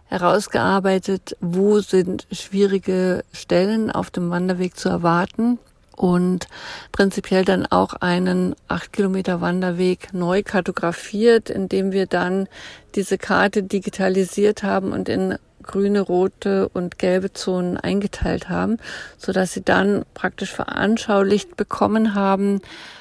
herausgearbeitet, 0.06 1.36
wo 1.40 1.80
sind 1.80 2.26
schwierige 2.30 3.24
Stellen 3.32 3.90
auf 3.90 4.10
dem 4.10 4.30
Wanderweg 4.30 4.76
zu 4.76 4.88
erwarten 4.88 5.58
und 5.96 6.48
prinzipiell 6.92 7.44
dann 7.44 7.66
auch 7.66 7.94
einen 7.94 8.54
acht 8.68 8.92
Kilometer 8.92 9.40
Wanderweg 9.40 10.12
neu 10.12 10.42
kartografiert, 10.42 11.50
indem 11.50 11.92
wir 11.92 12.06
dann 12.06 12.48
diese 12.94 13.18
Karte 13.18 13.62
digitalisiert 13.62 14.62
haben 14.62 14.92
und 14.92 15.08
in 15.08 15.36
grüne, 15.62 16.00
rote 16.00 16.68
und 16.68 16.98
gelbe 16.98 17.32
Zonen 17.32 17.78
eingeteilt 17.78 18.48
haben, 18.48 18.78
so 19.16 19.32
dass 19.32 19.52
sie 19.52 19.62
dann 19.62 20.04
praktisch 20.12 20.52
veranschaulicht 20.52 21.56
bekommen 21.56 22.14
haben, 22.14 22.60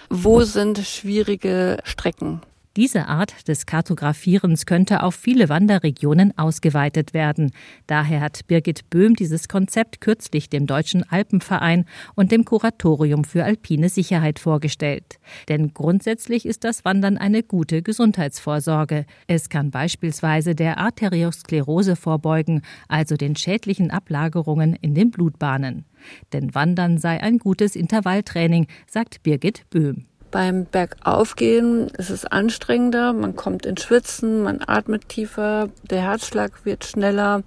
wo 0.10 0.42
sind 0.44 0.78
schwierige 0.80 1.78
Strecken. 1.84 2.42
Diese 2.76 3.08
Art 3.08 3.48
des 3.48 3.68
Kartografierens 3.68 4.66
könnte 4.66 5.04
auf 5.04 5.14
viele 5.14 5.48
Wanderregionen 5.48 6.36
ausgeweitet 6.40 7.14
werden. 7.14 7.52
Daher 7.86 8.20
hat 8.20 8.48
Birgit 8.48 8.90
Böhm 8.90 9.16
dieses 9.16 9.48
Konzept 9.48 10.02
kürzlich 10.02 10.50
dem 10.50 10.66
Deutschen 10.66 11.04
Alpenverein 11.08 11.86
und 12.16 12.32
dem 12.32 12.46
Kuratorium 12.46 13.26
für 13.26 13.44
alpine 13.44 13.90
Sicherheit 13.90 14.40
vorgestellt. 14.40 15.20
Denn 15.50 15.76
grundsätzlich 15.76 16.48
ist 16.48 16.64
das 16.64 16.84
Wandern 16.84 17.20
eine 17.20 17.44
gute 17.44 17.84
Gesundheitsvorsorge. 17.84 19.06
Es 19.28 19.50
kann 19.50 19.70
beispielsweise 19.70 20.56
der 20.56 20.80
Arteriosklerose 20.80 21.96
vorbeugen, 21.96 22.64
also 22.88 23.18
den 23.18 23.36
schädlichen 23.36 23.92
Ablagerungen 23.92 24.76
in 24.82 24.96
den 24.96 25.12
Blutbahnen. 25.12 25.86
Denn 26.34 26.56
Wandern 26.56 26.98
sei 26.98 27.22
ein 27.22 27.38
gutes 27.38 27.76
Intervalltraining, 27.76 28.66
sagt 28.88 29.22
Birgit 29.22 29.70
Böhm. 29.70 30.08
Beim 30.34 30.66
Bergaufgehen 30.66 31.90
ist 31.90 32.10
es 32.10 32.26
anstrengender, 32.26 33.14
man 33.14 33.36
kommt 33.36 33.68
ins 33.68 33.84
Schwitzen, 33.84 34.42
man 34.42 34.64
atmet 34.66 35.08
tiefer, 35.08 35.70
der 35.84 36.02
Herzschlag 36.02 36.66
wird 36.66 36.86
schneller 36.86 37.44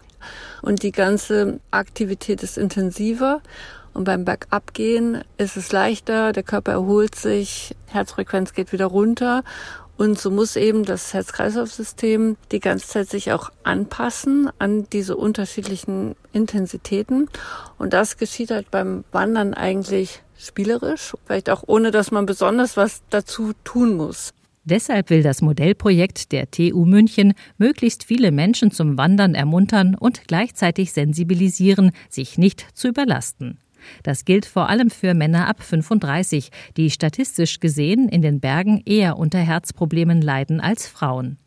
und 0.62 0.85
die 0.85 0.93
ganze 0.93 1.59
Aktivität 1.73 2.45
ist 2.45 2.57
intensiver. 2.57 3.40
Und 3.93 4.05
beim 4.05 4.25
Bergabgehen 4.25 5.25
ist 5.37 5.57
es 5.57 5.73
leichter, 5.73 6.31
der 6.31 6.45
Körper 6.45 6.73
erholt 6.73 7.16
sich, 7.16 7.75
Herzfrequenz 7.87 8.55
geht 8.55 8.73
wieder 8.73 8.87
runter 8.87 9.43
und 9.96 10.18
so 10.18 10.30
muss 10.30 10.56
eben 10.56 10.84
das 10.84 11.14
Herz-Kreislauf-System 11.14 12.36
die 12.52 12.60
ganze 12.60 12.86
Zeit 12.86 13.08
sich 13.08 13.32
auch 13.32 13.50
anpassen 13.62 14.50
an 14.58 14.86
diese 14.92 15.16
unterschiedlichen 15.16 16.16
Intensitäten. 16.32 17.28
Und 17.78 17.92
das 17.92 18.18
geschieht 18.18 18.50
halt 18.50 18.70
beim 18.70 19.04
Wandern 19.12 19.54
eigentlich 19.54 20.22
spielerisch, 20.38 21.14
vielleicht 21.26 21.48
auch 21.48 21.64
ohne, 21.66 21.90
dass 21.90 22.10
man 22.10 22.26
besonders 22.26 22.76
was 22.76 23.02
dazu 23.08 23.52
tun 23.64 23.96
muss. 23.96 24.34
Deshalb 24.64 25.10
will 25.10 25.22
das 25.22 25.42
Modellprojekt 25.42 26.32
der 26.32 26.50
TU 26.50 26.84
München 26.84 27.34
möglichst 27.56 28.02
viele 28.04 28.32
Menschen 28.32 28.72
zum 28.72 28.98
Wandern 28.98 29.36
ermuntern 29.36 29.94
und 29.94 30.26
gleichzeitig 30.26 30.92
sensibilisieren, 30.92 31.92
sich 32.10 32.36
nicht 32.36 32.66
zu 32.74 32.88
überlasten. 32.88 33.58
Das 34.02 34.25
gilt 34.25 34.47
vor 34.47 34.69
allem 34.69 34.90
für 34.90 35.14
Männer 35.14 35.49
ab 35.49 35.62
35, 35.62 36.50
die 36.76 36.90
statistisch 36.90 37.61
gesehen 37.61 38.09
in 38.09 38.23
den 38.23 38.40
Bergen 38.40 38.83
eher 38.85 39.19
unter 39.19 39.38
Herzproblemen 39.38 40.23
leiden 40.23 40.61
als 40.61 40.87
Frauen. 40.87 41.38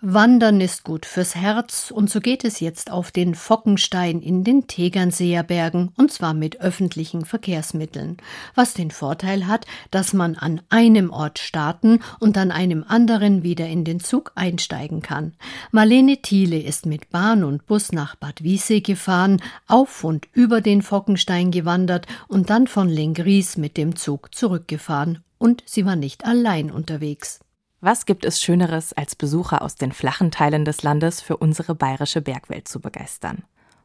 Wandern 0.00 0.60
ist 0.60 0.84
gut 0.84 1.06
fürs 1.06 1.34
Herz 1.34 1.90
und 1.90 2.08
so 2.08 2.20
geht 2.20 2.44
es 2.44 2.60
jetzt 2.60 2.92
auf 2.92 3.10
den 3.10 3.34
Fockenstein 3.34 4.22
in 4.22 4.44
den 4.44 4.68
Tegernseer 4.68 5.42
Bergen 5.42 5.90
und 5.96 6.12
zwar 6.12 6.34
mit 6.34 6.60
öffentlichen 6.60 7.24
Verkehrsmitteln, 7.24 8.16
was 8.54 8.74
den 8.74 8.92
Vorteil 8.92 9.48
hat, 9.48 9.66
dass 9.90 10.12
man 10.12 10.36
an 10.36 10.60
einem 10.68 11.10
Ort 11.10 11.40
starten 11.40 11.98
und 12.20 12.38
an 12.38 12.52
einem 12.52 12.84
anderen 12.86 13.42
wieder 13.42 13.66
in 13.66 13.82
den 13.82 13.98
Zug 13.98 14.30
einsteigen 14.36 15.02
kann. 15.02 15.32
Marlene 15.72 16.18
Thiele 16.22 16.60
ist 16.60 16.86
mit 16.86 17.10
Bahn 17.10 17.42
und 17.42 17.66
Bus 17.66 17.90
nach 17.90 18.14
Bad 18.14 18.44
Wiessee 18.44 18.82
gefahren, 18.82 19.42
auf 19.66 20.04
und 20.04 20.28
über 20.32 20.60
den 20.60 20.82
Fockenstein 20.82 21.50
gewandert 21.50 22.06
und 22.28 22.50
dann 22.50 22.68
von 22.68 22.88
Lengries 22.88 23.56
mit 23.56 23.76
dem 23.76 23.96
Zug 23.96 24.32
zurückgefahren 24.32 25.24
und 25.38 25.64
sie 25.66 25.84
war 25.84 25.96
nicht 25.96 26.24
allein 26.24 26.70
unterwegs. 26.70 27.40
Was 27.80 28.06
gibt 28.06 28.24
es 28.24 28.42
Schöneres, 28.42 28.92
als 28.92 29.14
Besucher 29.14 29.62
aus 29.62 29.76
den 29.76 29.92
flachen 29.92 30.32
Teilen 30.32 30.64
des 30.64 30.82
Landes 30.82 31.20
für 31.20 31.36
unsere 31.36 31.76
bayerische 31.76 32.20
Bergwelt 32.20 32.66
zu 32.66 32.80
begeistern? 32.80 33.44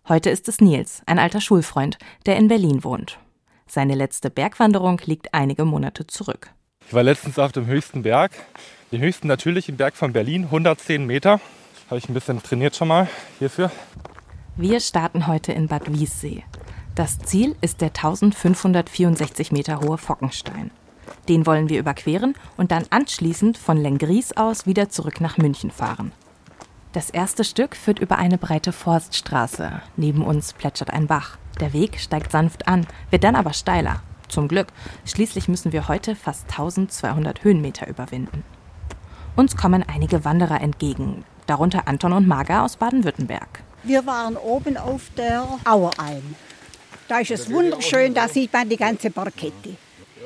Heute 0.10 0.32
ist 0.32 0.48
es 0.48 0.60
Nils, 0.60 1.04
ein 1.06 1.20
alter 1.20 1.42
Schulfreund, 1.42 2.00
der 2.26 2.38
in 2.38 2.48
Berlin 2.48 2.84
wohnt. 2.84 3.20
Seine 3.68 3.94
letzte 3.94 4.32
Bergwanderung 4.32 5.00
liegt 5.06 5.36
einige 5.36 5.64
Monate 5.64 6.08
zurück. 6.08 6.50
Ich 6.88 6.94
war 6.96 7.04
letztens 7.04 7.38
auf 7.38 7.52
dem 7.52 7.68
höchsten 7.68 8.02
Berg, 8.02 8.32
den 8.92 9.00
höchsten 9.02 9.28
natürlichen 9.28 9.78
Berg 9.78 9.96
von 9.96 10.12
Berlin, 10.12 10.46
110 10.46 11.06
Meter. 11.06 11.40
Habe 11.88 12.00
ich 12.00 12.10
ein 12.10 12.16
bisschen 12.16 12.42
trainiert 12.42 12.76
schon 12.76 12.88
mal 12.88 13.08
hierfür. 13.38 13.72
Wir 14.56 14.80
starten 14.80 15.28
heute 15.28 15.52
in 15.52 15.68
Bad 15.68 15.94
Wiessee. 15.94 16.44
Das 16.96 17.20
Ziel 17.20 17.56
ist 17.62 17.82
der 17.82 17.90
1564 17.90 19.52
Meter 19.52 19.82
hohe 19.82 20.00
Fockenstein. 20.00 20.72
Den 21.29 21.46
wollen 21.46 21.70
wir 21.70 21.79
überqueren 21.79 22.36
und 22.58 22.72
dann 22.72 22.86
anschließend 22.89 23.58
von 23.58 23.77
Lengries 23.77 24.36
aus 24.36 24.65
wieder 24.65 24.89
zurück 24.89 25.22
nach 25.22 25.38
München 25.38 25.72
fahren. 25.72 26.12
Das 26.93 27.10
erste 27.10 27.43
Stück 27.43 27.75
führt 27.75 28.00
über 28.00 28.17
eine 28.17 28.38
breite 28.38 28.72
Forststraße. 28.72 29.82
Neben 29.98 30.24
uns 30.24 30.53
plätschert 30.53 30.91
ein 30.91 31.08
Bach. 31.08 31.38
Der 31.60 31.74
Weg 31.74 32.00
steigt 32.00 32.32
sanft 32.32 32.67
an, 32.67 32.86
wird 33.10 33.24
dann 33.24 33.36
aber 33.36 33.53
steiler. 33.53 34.01
Zum 34.27 34.48
Glück. 34.48 34.67
Schließlich 35.05 35.48
müssen 35.48 35.72
wir 35.72 35.88
heute 35.88 36.15
fast 36.15 36.50
1200 36.51 37.43
Höhenmeter 37.43 37.88
überwinden. 37.88 38.43
Uns 39.36 39.58
kommen 39.58 39.84
einige 39.88 40.24
Wanderer 40.24 40.62
entgegen, 40.62 41.25
darunter 41.48 41.88
Anton 41.88 42.13
und 42.13 42.27
Marga 42.27 42.63
aus 42.63 42.77
Baden-Württemberg. 42.77 43.63
Wir 43.82 44.05
waren 44.05 44.38
oben 44.38 44.77
auf 44.77 45.10
der 45.17 45.43
Aueralm. 45.65 46.36
Da 47.08 47.20
ist 47.20 47.32
es 47.32 47.51
wunderschön, 47.51 48.13
da 48.13 48.27
sieht 48.27 48.53
man 48.53 48.70
die 48.70 48.77
ganze 48.77 49.10
Parkette. 49.10 49.75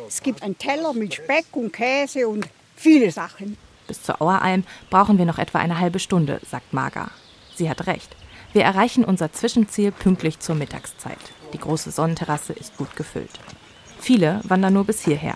Es 0.07 0.23
gibt 0.23 0.41
einen 0.41 0.57
Teller 0.57 0.93
mit 0.93 1.15
Speck 1.15 1.47
und 1.51 1.73
Käse 1.73 2.27
und 2.27 2.47
viele 2.75 3.11
Sachen. 3.11 3.57
Bis 3.87 4.01
zur 4.03 4.21
Aueralm 4.21 4.63
brauchen 4.89 5.17
wir 5.17 5.25
noch 5.25 5.37
etwa 5.37 5.59
eine 5.59 5.79
halbe 5.79 5.99
Stunde, 5.99 6.39
sagt 6.49 6.73
Marga. 6.73 7.11
Sie 7.55 7.69
hat 7.69 7.87
recht. 7.87 8.15
Wir 8.53 8.63
erreichen 8.63 9.03
unser 9.03 9.33
Zwischenziel 9.33 9.91
pünktlich 9.91 10.39
zur 10.39 10.55
Mittagszeit. 10.55 11.19
Die 11.53 11.57
große 11.57 11.91
Sonnenterrasse 11.91 12.53
ist 12.53 12.77
gut 12.77 12.95
gefüllt. 12.95 13.39
Viele 13.99 14.41
wandern 14.45 14.73
nur 14.73 14.85
bis 14.85 15.03
hierher. 15.03 15.35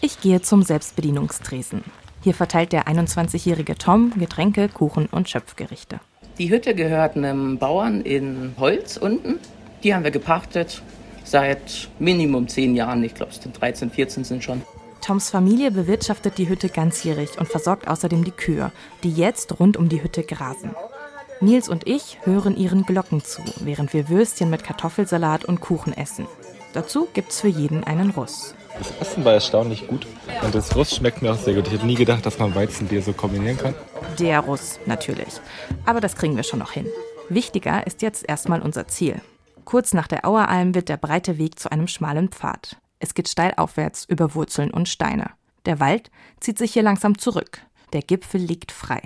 Ich 0.00 0.20
gehe 0.20 0.42
zum 0.42 0.62
Selbstbedienungstresen. 0.62 1.84
Hier 2.22 2.34
verteilt 2.34 2.72
der 2.72 2.88
21-jährige 2.88 3.76
Tom 3.76 4.12
Getränke, 4.18 4.68
Kuchen 4.68 5.06
und 5.06 5.28
Schöpfgerichte. 5.28 6.00
Die 6.38 6.50
Hütte 6.50 6.74
gehört 6.74 7.16
einem 7.16 7.58
Bauern 7.58 8.00
in 8.00 8.54
Holz 8.58 8.96
unten. 8.96 9.38
Die 9.84 9.94
haben 9.94 10.04
wir 10.04 10.10
gepachtet 10.10 10.82
seit 11.24 11.88
Minimum 11.98 12.48
zehn 12.48 12.74
Jahren. 12.74 13.02
Ich 13.04 13.14
glaube, 13.14 13.32
es 13.32 13.42
sind 13.42 13.60
13, 13.60 13.90
14 13.90 14.24
sind 14.24 14.44
schon. 14.44 14.62
Toms 15.00 15.30
Familie 15.30 15.72
bewirtschaftet 15.72 16.38
die 16.38 16.48
Hütte 16.48 16.68
ganzjährig 16.68 17.38
und 17.38 17.48
versorgt 17.48 17.88
außerdem 17.88 18.22
die 18.24 18.30
Kühe, 18.30 18.70
die 19.02 19.10
jetzt 19.10 19.58
rund 19.58 19.76
um 19.76 19.88
die 19.88 20.02
Hütte 20.02 20.22
grasen. 20.22 20.70
Nils 21.40 21.68
und 21.68 21.88
ich 21.88 22.18
hören 22.22 22.56
ihren 22.56 22.86
Glocken 22.86 23.24
zu, 23.24 23.42
während 23.60 23.92
wir 23.92 24.08
Würstchen 24.08 24.48
mit 24.48 24.62
Kartoffelsalat 24.62 25.44
und 25.44 25.60
Kuchen 25.60 25.92
essen. 25.92 26.28
Dazu 26.72 27.08
gibt's 27.12 27.40
für 27.40 27.48
jeden 27.48 27.82
einen 27.82 28.10
Russ. 28.10 28.54
Das 28.78 28.92
Essen 29.00 29.24
war 29.24 29.34
erstaunlich 29.34 29.88
gut 29.88 30.06
und 30.42 30.54
das 30.54 30.74
Russ 30.76 30.94
schmeckt 30.94 31.20
mir 31.20 31.32
auch 31.32 31.38
sehr 31.38 31.54
gut. 31.54 31.66
Ich 31.66 31.72
hätte 31.72 31.86
nie 31.86 31.96
gedacht, 31.96 32.24
dass 32.24 32.38
man 32.38 32.54
Weizenbier 32.54 33.02
so 33.02 33.12
kombinieren 33.12 33.58
kann. 33.58 33.74
Der 34.20 34.40
Russ, 34.40 34.78
natürlich. 34.86 35.40
Aber 35.84 36.00
das 36.00 36.16
kriegen 36.16 36.36
wir 36.36 36.44
schon 36.44 36.60
noch 36.60 36.72
hin. 36.72 36.86
Wichtiger 37.28 37.86
ist 37.86 38.02
jetzt 38.02 38.28
erstmal 38.28 38.62
unser 38.62 38.86
Ziel. 38.86 39.20
Kurz 39.64 39.94
nach 39.94 40.08
der 40.08 40.26
Aueralm 40.26 40.74
wird 40.74 40.88
der 40.88 40.96
breite 40.96 41.38
Weg 41.38 41.58
zu 41.58 41.70
einem 41.70 41.88
schmalen 41.88 42.28
Pfad. 42.28 42.80
Es 42.98 43.14
geht 43.14 43.28
steil 43.28 43.54
aufwärts 43.56 44.04
über 44.04 44.34
Wurzeln 44.34 44.70
und 44.70 44.88
Steine. 44.88 45.30
Der 45.66 45.80
Wald 45.80 46.10
zieht 46.40 46.58
sich 46.58 46.72
hier 46.72 46.82
langsam 46.82 47.18
zurück. 47.18 47.60
Der 47.92 48.02
Gipfel 48.02 48.40
liegt 48.40 48.72
frei. 48.72 49.00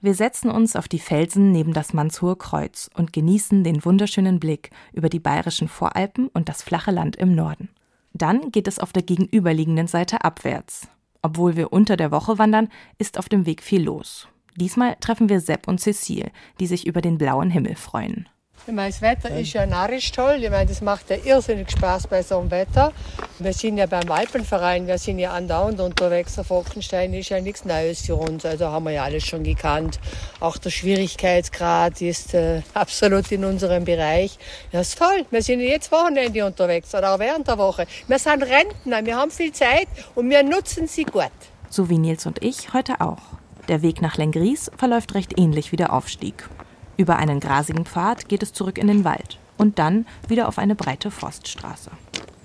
Wir 0.00 0.14
setzen 0.14 0.50
uns 0.50 0.76
auf 0.76 0.86
die 0.86 0.98
Felsen 0.98 1.50
neben 1.50 1.72
das 1.72 1.94
Mannshohe 1.94 2.36
Kreuz 2.36 2.90
und 2.94 3.12
genießen 3.12 3.64
den 3.64 3.84
wunderschönen 3.84 4.38
Blick 4.38 4.70
über 4.92 5.08
die 5.08 5.18
bayerischen 5.18 5.68
Voralpen 5.68 6.28
und 6.28 6.48
das 6.48 6.62
flache 6.62 6.90
Land 6.90 7.16
im 7.16 7.34
Norden. 7.34 7.70
Dann 8.12 8.52
geht 8.52 8.68
es 8.68 8.78
auf 8.78 8.92
der 8.92 9.02
gegenüberliegenden 9.02 9.86
Seite 9.86 10.22
abwärts. 10.22 10.88
Obwohl 11.22 11.56
wir 11.56 11.72
unter 11.72 11.96
der 11.96 12.10
Woche 12.10 12.38
wandern, 12.38 12.68
ist 12.98 13.18
auf 13.18 13.30
dem 13.30 13.46
Weg 13.46 13.62
viel 13.62 13.82
los. 13.82 14.28
Diesmal 14.56 14.96
treffen 15.00 15.28
wir 15.28 15.40
Sepp 15.40 15.66
und 15.66 15.80
Cecile, 15.80 16.30
die 16.60 16.66
sich 16.66 16.86
über 16.86 17.00
den 17.00 17.16
blauen 17.16 17.50
Himmel 17.50 17.74
freuen. 17.74 18.28
Ich 18.66 18.72
meine, 18.72 18.88
das 18.88 19.02
Wetter 19.02 19.28
ist 19.38 19.52
ja 19.52 19.66
narrisch 19.66 20.10
toll. 20.10 20.38
Ich 20.40 20.48
meine, 20.48 20.64
das 20.64 20.80
macht 20.80 21.10
ja 21.10 21.16
irrsinnig 21.22 21.70
Spaß 21.70 22.06
bei 22.06 22.22
so 22.22 22.38
einem 22.38 22.50
Wetter. 22.50 22.94
Wir 23.38 23.52
sind 23.52 23.76
ja 23.76 23.84
beim 23.84 24.10
Alpenverein, 24.10 24.86
wir 24.86 24.96
sind 24.96 25.18
ja 25.18 25.32
andauernd 25.32 25.80
unterwegs. 25.80 26.36
Der 26.36 26.44
Falkenstein 26.44 27.12
ist 27.12 27.28
ja 27.28 27.42
nichts 27.42 27.66
Neues 27.66 28.06
für 28.06 28.14
uns. 28.16 28.46
Also 28.46 28.68
haben 28.68 28.84
wir 28.86 28.92
ja 28.92 29.04
alles 29.04 29.26
schon 29.26 29.44
gekannt. 29.44 30.00
Auch 30.40 30.56
der 30.56 30.70
Schwierigkeitsgrad 30.70 32.00
ist 32.00 32.32
äh, 32.32 32.62
absolut 32.74 33.30
in 33.32 33.44
unserem 33.44 33.84
Bereich. 33.84 34.38
Ja, 34.72 34.80
ist 34.80 34.96
toll. 34.96 35.26
Wir 35.30 35.42
sind 35.42 35.60
jetzt 35.60 35.92
Wochenende 35.92 36.46
unterwegs 36.46 36.94
oder 36.94 37.14
auch 37.14 37.18
während 37.18 37.46
der 37.46 37.58
Woche. 37.58 37.86
Wir 38.08 38.18
sind 38.18 38.42
Rentner, 38.44 39.04
wir 39.04 39.16
haben 39.16 39.30
viel 39.30 39.52
Zeit 39.52 39.88
und 40.14 40.30
wir 40.30 40.42
nutzen 40.42 40.86
sie 40.86 41.04
gut. 41.04 41.28
So 41.68 41.90
wie 41.90 41.98
Nils 41.98 42.24
und 42.24 42.42
ich 42.42 42.72
heute 42.72 43.02
auch. 43.02 43.20
Der 43.68 43.82
Weg 43.82 44.00
nach 44.00 44.16
Lengries 44.16 44.70
verläuft 44.78 45.12
recht 45.14 45.38
ähnlich 45.38 45.70
wie 45.70 45.76
der 45.76 45.92
Aufstieg. 45.92 46.48
Über 46.96 47.16
einen 47.16 47.40
grasigen 47.40 47.84
Pfad 47.84 48.28
geht 48.28 48.42
es 48.42 48.52
zurück 48.52 48.78
in 48.78 48.86
den 48.86 49.04
Wald 49.04 49.38
und 49.58 49.78
dann 49.78 50.06
wieder 50.28 50.48
auf 50.48 50.58
eine 50.58 50.74
breite 50.74 51.10
Forststraße. 51.10 51.90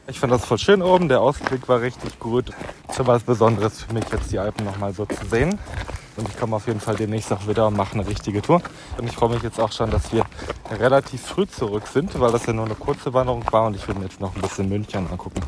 Ich 0.07 0.19
fand 0.19 0.33
das 0.33 0.43
voll 0.43 0.57
schön 0.57 0.81
oben, 0.81 1.07
der 1.07 1.21
Ausblick 1.21 1.67
war 1.67 1.81
richtig 1.81 2.19
gut. 2.19 2.51
Schon 2.95 3.05
was 3.05 3.21
Besonderes 3.23 3.83
für 3.83 3.93
mich, 3.93 4.05
jetzt 4.11 4.31
die 4.31 4.39
Alpen 4.39 4.65
nochmal 4.65 4.91
so 4.91 5.05
zu 5.05 5.23
sehen. 5.27 5.59
Und 6.17 6.27
ich 6.27 6.35
komme 6.35 6.55
auf 6.55 6.65
jeden 6.65 6.79
Fall 6.79 6.95
demnächst 6.95 7.31
auch 7.31 7.47
wieder 7.47 7.67
und 7.67 7.77
mache 7.77 7.93
eine 7.93 8.07
richtige 8.07 8.41
Tour. 8.41 8.61
Und 8.97 9.07
ich 9.07 9.15
freue 9.15 9.29
mich 9.29 9.43
jetzt 9.43 9.59
auch 9.59 9.71
schon, 9.71 9.91
dass 9.91 10.11
wir 10.11 10.25
relativ 10.71 11.21
früh 11.21 11.45
zurück 11.45 11.85
sind, 11.85 12.19
weil 12.19 12.31
das 12.31 12.47
ja 12.47 12.53
nur 12.53 12.65
eine 12.65 12.73
kurze 12.73 13.13
Wanderung 13.13 13.43
war 13.51 13.67
und 13.67 13.75
ich 13.75 13.87
will 13.87 13.95
mir 13.95 14.05
jetzt 14.05 14.19
noch 14.19 14.35
ein 14.35 14.41
bisschen 14.41 14.67
München 14.67 15.07
angucken. 15.11 15.41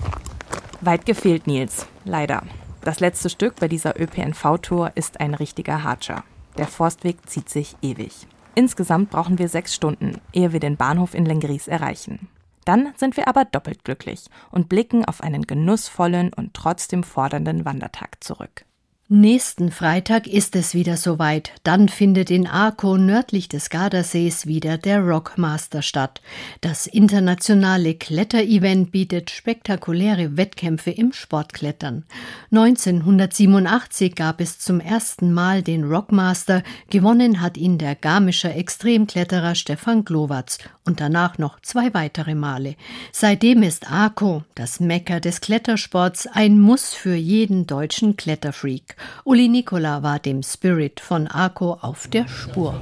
Weit 0.81 1.07
gefehlt 1.07 1.47
Nils, 1.47 1.87
leider. 2.05 2.43
Das 2.81 2.99
letzte 2.99 3.29
Stück 3.31 3.55
bei 3.59 3.67
dieser 3.67 3.99
ÖPNV-Tour 3.99 4.91
ist 4.93 5.19
ein 5.19 5.33
richtiger 5.33 5.83
Hatscher. 5.83 6.23
Der 6.57 6.67
Forstweg 6.67 7.17
zieht 7.27 7.49
sich 7.49 7.75
ewig. 7.81 8.27
Insgesamt 8.55 9.09
brauchen 9.09 9.39
wir 9.39 9.47
sechs 9.47 9.73
Stunden, 9.73 10.19
ehe 10.33 10.51
wir 10.51 10.59
den 10.59 10.77
Bahnhof 10.77 11.13
in 11.13 11.25
Lengries 11.25 11.67
erreichen. 11.67 12.27
Dann 12.65 12.93
sind 12.95 13.17
wir 13.17 13.27
aber 13.27 13.45
doppelt 13.45 13.83
glücklich 13.83 14.25
und 14.51 14.69
blicken 14.69 15.05
auf 15.05 15.21
einen 15.21 15.43
genussvollen 15.43 16.33
und 16.33 16.53
trotzdem 16.53 17.03
fordernden 17.03 17.65
Wandertag 17.65 18.23
zurück. 18.23 18.65
Nächsten 19.13 19.71
Freitag 19.71 20.25
ist 20.25 20.55
es 20.55 20.73
wieder 20.73 20.95
soweit. 20.95 21.51
Dann 21.63 21.89
findet 21.89 22.31
in 22.31 22.47
Arco 22.47 22.95
nördlich 22.95 23.49
des 23.49 23.69
Gardasees 23.69 24.45
wieder 24.45 24.77
der 24.77 25.01
Rockmaster 25.01 25.81
statt. 25.81 26.21
Das 26.61 26.87
internationale 26.87 27.95
Kletterevent 27.95 28.93
bietet 28.93 29.29
spektakuläre 29.29 30.37
Wettkämpfe 30.37 30.91
im 30.91 31.11
Sportklettern. 31.11 32.05
1987 32.51 34.15
gab 34.15 34.39
es 34.39 34.59
zum 34.59 34.79
ersten 34.79 35.33
Mal 35.33 35.61
den 35.61 35.83
Rockmaster. 35.83 36.63
Gewonnen 36.89 37.41
hat 37.41 37.57
ihn 37.57 37.77
der 37.77 37.95
garmischer 37.95 38.55
Extremkletterer 38.55 39.55
Stefan 39.55 40.05
Glowatz 40.05 40.57
und 40.85 41.01
danach 41.01 41.37
noch 41.37 41.59
zwei 41.59 41.93
weitere 41.93 42.33
Male. 42.33 42.75
Seitdem 43.11 43.61
ist 43.61 43.91
Arco, 43.91 44.43
das 44.55 44.79
Mecker 44.79 45.19
des 45.19 45.41
Klettersports, 45.41 46.27
ein 46.27 46.57
Muss 46.57 46.93
für 46.93 47.15
jeden 47.15 47.67
deutschen 47.67 48.15
Kletterfreak. 48.15 48.95
Uli 49.23 49.47
Nicola 49.47 50.03
war 50.03 50.19
dem 50.19 50.43
Spirit 50.43 50.99
von 50.99 51.27
Arco 51.27 51.73
auf 51.81 52.07
der 52.07 52.27
Spur. 52.27 52.73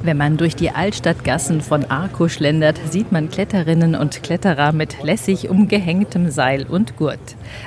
Wenn 0.00 0.16
man 0.16 0.36
durch 0.36 0.54
die 0.54 0.70
Altstadtgassen 0.70 1.60
von 1.60 1.84
Arco 1.86 2.28
schlendert, 2.28 2.78
sieht 2.88 3.10
man 3.10 3.30
Kletterinnen 3.30 3.96
und 3.96 4.22
Kletterer 4.22 4.70
mit 4.70 5.02
lässig 5.02 5.48
umgehängtem 5.48 6.30
Seil 6.30 6.66
und 6.66 6.96
Gurt. 6.96 7.18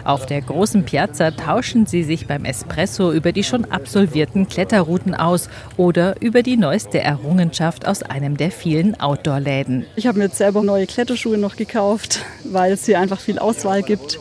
Auf 0.05 0.25
der 0.27 0.41
großen 0.41 0.85
Piazza 0.85 1.31
tauschen 1.31 1.85
sie 1.85 2.03
sich 2.03 2.27
beim 2.27 2.45
Espresso 2.45 3.11
über 3.11 3.33
die 3.33 3.43
schon 3.43 3.65
absolvierten 3.65 4.47
Kletterrouten 4.47 5.13
aus 5.13 5.49
oder 5.75 6.21
über 6.21 6.41
die 6.41 6.55
neueste 6.55 7.01
Errungenschaft 7.01 7.85
aus 7.85 8.01
einem 8.01 8.37
der 8.37 8.51
vielen 8.51 8.97
Outdoor-Läden. 8.99 9.85
Ich 9.97 10.07
habe 10.07 10.19
mir 10.19 10.25
jetzt 10.25 10.37
selber 10.37 10.63
neue 10.63 10.87
Kletterschuhe 10.87 11.37
noch 11.37 11.57
gekauft, 11.57 12.21
weil 12.45 12.71
es 12.71 12.85
hier 12.85 12.99
einfach 12.99 13.19
viel 13.19 13.39
Auswahl 13.39 13.83
gibt 13.83 14.19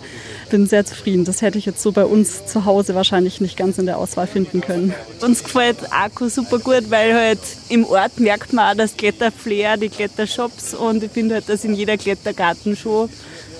bin 0.51 0.67
sehr 0.67 0.85
zufrieden. 0.85 1.25
Das 1.25 1.41
hätte 1.41 1.59
ich 1.59 1.67
jetzt 1.67 1.83
so 1.83 1.93
bei 1.93 2.05
uns 2.05 2.45
zu 2.47 2.65
Hause 2.65 2.95
wahrscheinlich 2.95 3.41
nicht 3.41 3.57
ganz 3.57 3.79
in 3.79 3.87
der 3.87 3.99
Auswahl 3.99 4.27
finden 4.27 4.61
können. 4.61 4.95
Uns 5.23 5.43
gefällt 5.43 5.79
Akku 5.91 6.29
super 6.29 6.59
gut, 6.59 6.91
weil 6.91 7.15
halt 7.15 7.41
im 7.69 7.85
Ort 7.87 8.21
merkt 8.21 8.53
man 8.53 8.73
auch 8.73 8.77
das 8.77 8.97
Kletterflair, 8.97 9.77
die 9.77 9.89
Klettershops 9.89 10.75
und 10.75 11.03
ich 11.03 11.11
finde 11.11 11.37
halt, 11.37 11.49
dass 11.49 11.65
in 11.65 11.75
jeder 11.75 11.97
Klettergarten 11.97 12.77
schon 12.77 13.09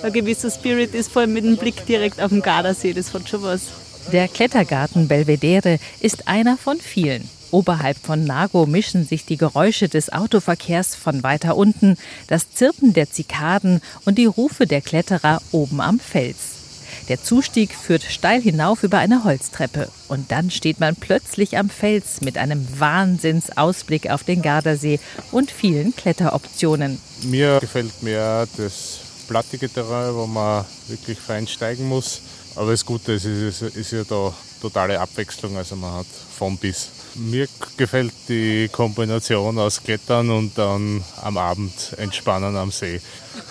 ein 0.03 0.13
gewisser 0.13 0.51
Spirit 0.51 0.93
ist, 0.93 1.11
vor 1.11 1.23
allem 1.23 1.33
mit 1.33 1.45
dem 1.45 1.57
Blick 1.57 1.85
direkt 1.85 2.21
auf 2.21 2.29
den 2.29 2.41
Gardasee, 2.41 2.93
das 2.93 3.13
hat 3.13 3.27
schon 3.27 3.43
was. 3.43 3.63
Der 4.11 4.27
Klettergarten 4.27 5.07
Belvedere 5.07 5.79
ist 5.99 6.27
einer 6.27 6.57
von 6.57 6.77
vielen. 6.79 7.29
Oberhalb 7.51 7.97
von 7.97 8.23
Nago 8.23 8.65
mischen 8.65 9.05
sich 9.05 9.25
die 9.25 9.37
Geräusche 9.37 9.89
des 9.89 10.11
Autoverkehrs 10.11 10.95
von 10.95 11.21
weiter 11.21 11.57
unten, 11.57 11.97
das 12.27 12.51
Zirpen 12.51 12.93
der 12.93 13.11
Zikaden 13.11 13.81
und 14.05 14.17
die 14.17 14.25
Rufe 14.25 14.65
der 14.65 14.81
Kletterer 14.81 15.41
oben 15.51 15.81
am 15.81 15.99
Fels. 15.99 16.60
Der 17.09 17.21
Zustieg 17.21 17.75
führt 17.75 18.03
steil 18.03 18.41
hinauf 18.41 18.83
über 18.83 18.99
eine 18.99 19.23
Holztreppe. 19.23 19.89
Und 20.07 20.31
dann 20.31 20.51
steht 20.51 20.79
man 20.79 20.95
plötzlich 20.95 21.57
am 21.57 21.69
Fels 21.69 22.21
mit 22.21 22.37
einem 22.37 22.67
Wahnsinnsausblick 22.79 24.09
auf 24.09 24.23
den 24.23 24.41
Gardasee 24.41 24.99
und 25.31 25.51
vielen 25.51 25.95
Kletteroptionen. 25.95 26.99
Mir 27.23 27.59
gefällt 27.59 28.03
mehr 28.03 28.47
das 28.57 28.99
plattige 29.27 29.69
Terrain, 29.69 30.13
wo 30.15 30.27
man 30.27 30.65
wirklich 30.87 31.19
fein 31.19 31.47
steigen 31.47 31.87
muss. 31.87 32.21
Aber 32.55 32.71
das 32.71 32.85
Gute 32.85 33.13
ist, 33.13 33.25
ist, 33.25 33.61
ist 33.61 33.91
ja 33.91 34.03
da 34.03 34.33
totale 34.61 34.99
Abwechslung. 34.99 35.57
Also 35.57 35.75
man 35.75 35.93
hat 35.93 36.07
von 36.37 36.57
bis. 36.57 36.89
Mir 37.15 37.47
gefällt 37.77 38.13
die 38.29 38.69
Kombination 38.71 39.57
aus 39.59 39.83
Klettern 39.83 40.29
und 40.29 40.57
dann 40.57 41.03
am 41.21 41.37
Abend 41.37 41.93
entspannen 41.97 42.55
am 42.55 42.71
See 42.71 43.01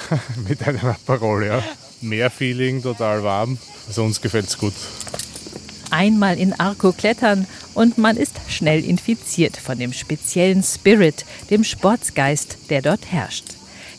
mit 0.48 0.66
einem 0.66 0.86
Aperol. 0.86 1.46
Ja. 1.46 1.62
Meerfeeling, 2.00 2.82
total 2.82 3.22
warm. 3.22 3.58
Also 3.86 4.04
uns 4.04 4.20
gefällt 4.20 4.46
es 4.46 4.58
gut. 4.58 4.74
Einmal 5.90 6.38
in 6.38 6.52
Arco 6.52 6.92
klettern 6.92 7.46
und 7.74 7.98
man 7.98 8.16
ist 8.16 8.36
schnell 8.48 8.84
infiziert 8.84 9.56
von 9.56 9.78
dem 9.78 9.92
speziellen 9.92 10.62
Spirit, 10.62 11.24
dem 11.50 11.64
Sportsgeist, 11.64 12.70
der 12.70 12.82
dort 12.82 13.10
herrscht. 13.10 13.44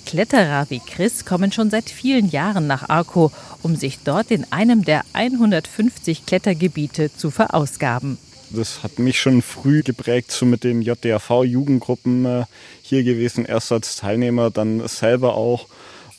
Kletterer 0.05 0.65
wie 0.69 0.79
Chris 0.79 1.25
kommen 1.25 1.51
schon 1.51 1.69
seit 1.69 1.89
vielen 1.89 2.29
Jahren 2.29 2.67
nach 2.67 2.89
Arco, 2.89 3.31
um 3.61 3.75
sich 3.75 3.99
dort 4.03 4.31
in 4.31 4.45
einem 4.51 4.83
der 4.83 5.03
150 5.13 6.25
Klettergebiete 6.25 7.15
zu 7.15 7.29
verausgaben. 7.29 8.17
Das 8.49 8.83
hat 8.83 8.99
mich 8.99 9.19
schon 9.19 9.41
früh 9.41 9.81
geprägt, 9.81 10.31
so 10.31 10.45
mit 10.45 10.63
den 10.63 10.81
JDAV-Jugendgruppen 10.81 12.25
äh, 12.25 12.45
hier 12.81 13.03
gewesen, 13.03 13.45
erst 13.45 13.71
als 13.71 13.95
Teilnehmer, 13.95 14.49
dann 14.49 14.85
selber 14.87 15.35
auch 15.35 15.67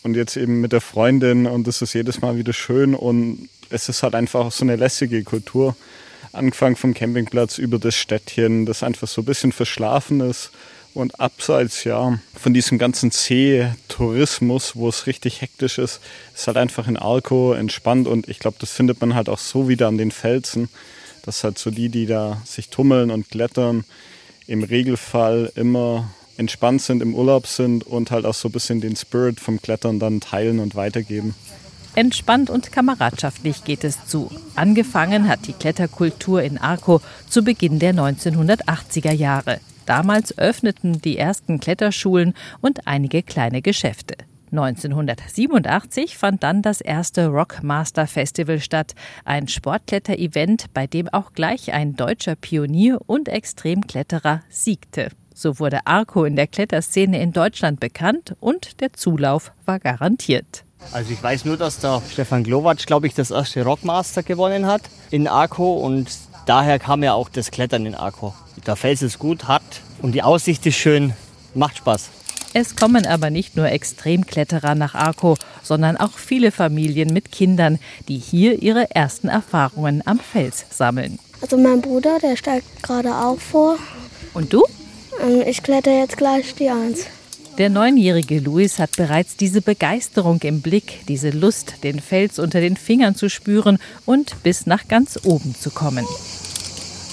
und 0.03 0.15
jetzt 0.15 0.37
eben 0.37 0.61
mit 0.61 0.73
der 0.73 0.81
Freundin 0.81 1.47
und 1.47 1.67
das 1.67 1.83
ist 1.83 1.95
jedes 1.95 2.21
Mal 2.21 2.37
wieder 2.37 2.53
schön 2.53 2.95
und 2.95 3.49
es 3.71 3.89
ist 3.89 4.03
halt 4.03 4.15
einfach 4.15 4.51
so 4.53 4.65
eine 4.65 4.77
lässige 4.77 5.23
Kultur. 5.23 5.77
Angefangen 6.33 6.77
vom 6.77 6.95
Campingplatz 6.95 7.59
über 7.59 7.79
das 7.79 7.95
Städtchen, 7.95 8.67
das 8.67 8.83
einfach 8.83 9.09
so 9.09 9.23
ein 9.23 9.27
bisschen 9.27 9.53
verschlafen 9.53 10.21
ist 10.21 10.51
und 10.95 11.21
abseits 11.21 11.85
ja 11.85 12.19
von 12.35 12.55
diesem 12.55 12.79
ganzen 12.79 13.11
See-Tourismus, 13.11 14.77
wo 14.77 14.89
es 14.89 15.07
richtig 15.07 15.41
hektisch 15.41 15.79
ist, 15.79 16.01
ist 16.35 16.47
halt 16.47 16.57
einfach 16.57 16.89
in 16.89 16.97
Arco 16.97 17.53
entspannt 17.55 18.09
und 18.09 18.29
ich 18.29 18.39
glaube, 18.39 18.57
das 18.61 18.71
findet 18.71 19.01
man 19.01 19.15
halt 19.15 19.29
auch 19.29 19.39
so 19.39 19.69
wieder 19.69 19.89
an 19.89 19.99
den 19.99 20.11
Felsen, 20.11 20.69
dass 21.25 21.45
halt 21.45 21.59
so 21.59 21.71
die, 21.71 21.89
die 21.89 22.07
da 22.07 22.43
sich 22.45 22.69
tummeln 22.69 23.11
und 23.11 23.31
klettern, 23.31 23.85
im 24.47 24.65
Regelfall 24.65 25.53
immer 25.55 26.11
entspannt 26.37 26.83
sind, 26.83 27.03
im 27.03 27.15
Urlaub 27.15 27.47
sind 27.47 27.87
und 27.87 28.11
halt 28.11 28.25
auch 28.25 28.35
so 28.35 28.49
ein 28.49 28.53
bisschen 28.53 28.81
den 28.81 28.97
Spirit 28.97 29.41
vom 29.41 29.61
Klettern 29.61 29.99
dann 29.99 30.21
teilen 30.21 30.59
und 30.59 30.75
weitergeben. 30.75 31.35
Entspannt 31.95 32.49
und 32.49 32.73
kameradschaftlich 32.73 33.65
geht 33.65 33.85
es 33.85 34.07
zu. 34.07 34.31
Angefangen 34.55 35.29
hat 35.29 35.47
die 35.47 35.53
Kletterkultur 35.53 36.43
in 36.43 36.57
Arco 36.57 37.03
zu 37.29 37.45
Beginn 37.45 37.79
der 37.79 37.95
1980er 37.95 39.13
Jahre. 39.13 39.61
Damals 39.85 40.39
öffneten 40.39 41.03
die 41.03 41.19
ersten 41.19 41.61
Kletterschulen 41.61 42.35
und 42.61 42.87
einige 42.87 43.23
kleine 43.23 43.61
Geschäfte. 43.61 44.15
1987 44.53 46.17
fand 46.17 46.43
dann 46.43 46.63
das 46.63 46.81
erste 46.81 47.29
Rockmaster 47.29 48.07
Festival 48.07 48.61
statt, 48.61 48.95
ein 49.25 49.49
Sportkletter-Event, 49.49 50.67
bei 50.75 50.87
dem 50.87 51.09
auch 51.09 51.33
gleich 51.33 51.73
ein 51.73 51.97
deutscher 51.97 52.37
Pionier 52.37 53.01
und 53.07 53.29
Extremkletterer 53.29 54.43
siegte. 54.51 55.09
So 55.35 55.59
wurde 55.59 55.87
Arco 55.87 56.25
in 56.25 56.37
der 56.37 56.47
Kletterszene 56.47 57.21
in 57.21 57.33
Deutschland 57.33 57.81
bekannt 57.81 58.35
und 58.41 58.81
der 58.81 58.93
Zulauf 58.93 59.53
war 59.65 59.79
garantiert. 59.79 60.65
Also 60.91 61.13
ich 61.13 61.23
weiß 61.23 61.45
nur, 61.45 61.57
dass 61.57 61.79
der 61.79 62.03
Stefan 62.11 62.43
Glowacz, 62.45 62.87
glaube 62.87 63.07
ich, 63.07 63.15
das 63.15 63.31
erste 63.31 63.65
Rockmaster 63.65 64.23
gewonnen 64.23 64.67
hat 64.67 64.83
in 65.11 65.29
Arco 65.29 65.75
und 65.75 66.09
daher 66.47 66.79
kam 66.79 67.03
ja 67.03 67.15
auch 67.15 67.29
das 67.29 67.51
Klettern 67.51 67.87
in 67.87 67.95
Arco. 67.95 68.35
Der 68.67 68.77
Fels 68.77 69.03
ist 69.03 69.19
gut, 69.19 69.49
hart 69.49 69.63
und 70.03 70.13
die 70.13 70.23
Aussicht 70.23 70.67
ist 70.67 70.77
schön, 70.77 71.15
macht 71.55 71.79
Spaß. 71.79 72.11
Es 72.55 72.77
kommen 72.77 73.07
aber 73.07 73.31
nicht 73.31 73.57
nur 73.57 73.69
Extremkletterer 73.71 74.75
nach 74.75 74.95
Arco, 74.95 75.39
sondern 75.63 75.97
auch 75.97 76.19
viele 76.19 76.51
Familien 76.51 77.13
mit 77.13 77.33
Kindern, 77.33 77.79
die 78.09 78.19
hier 78.19 78.63
ihre 78.63 78.91
ersten 78.91 79.29
Erfahrungen 79.29 80.03
am 80.05 80.19
Fels 80.19 80.67
sammeln. 80.71 81.19
Also 81.41 81.57
mein 81.57 81.81
Bruder, 81.81 82.19
der 82.21 82.37
steigt 82.37 82.83
gerade 82.83 83.15
auch 83.15 83.41
vor. 83.41 83.79
Und 84.35 84.53
du? 84.53 84.67
Ähm, 85.21 85.43
ich 85.47 85.63
kletter 85.63 85.97
jetzt 85.97 86.17
gleich 86.17 86.55
die 86.55 86.71
Eins. 86.71 87.07
Der 87.59 87.69
neunjährige 87.69 88.41
Luis 88.41 88.79
hat 88.79 88.97
bereits 88.97 89.37
diese 89.37 89.61
Begeisterung 89.61 90.41
im 90.41 90.63
Blick, 90.63 91.01
diese 91.07 91.31
Lust, 91.31 91.85
den 91.85 92.01
Fels 92.01 92.39
unter 92.39 92.61
den 92.61 92.77
Fingern 92.77 93.15
zu 93.15 93.29
spüren 93.29 93.79
und 94.07 94.43
bis 94.43 94.65
nach 94.65 94.89
ganz 94.89 95.21
oben 95.25 95.55
zu 95.55 95.71
kommen. 95.71 96.07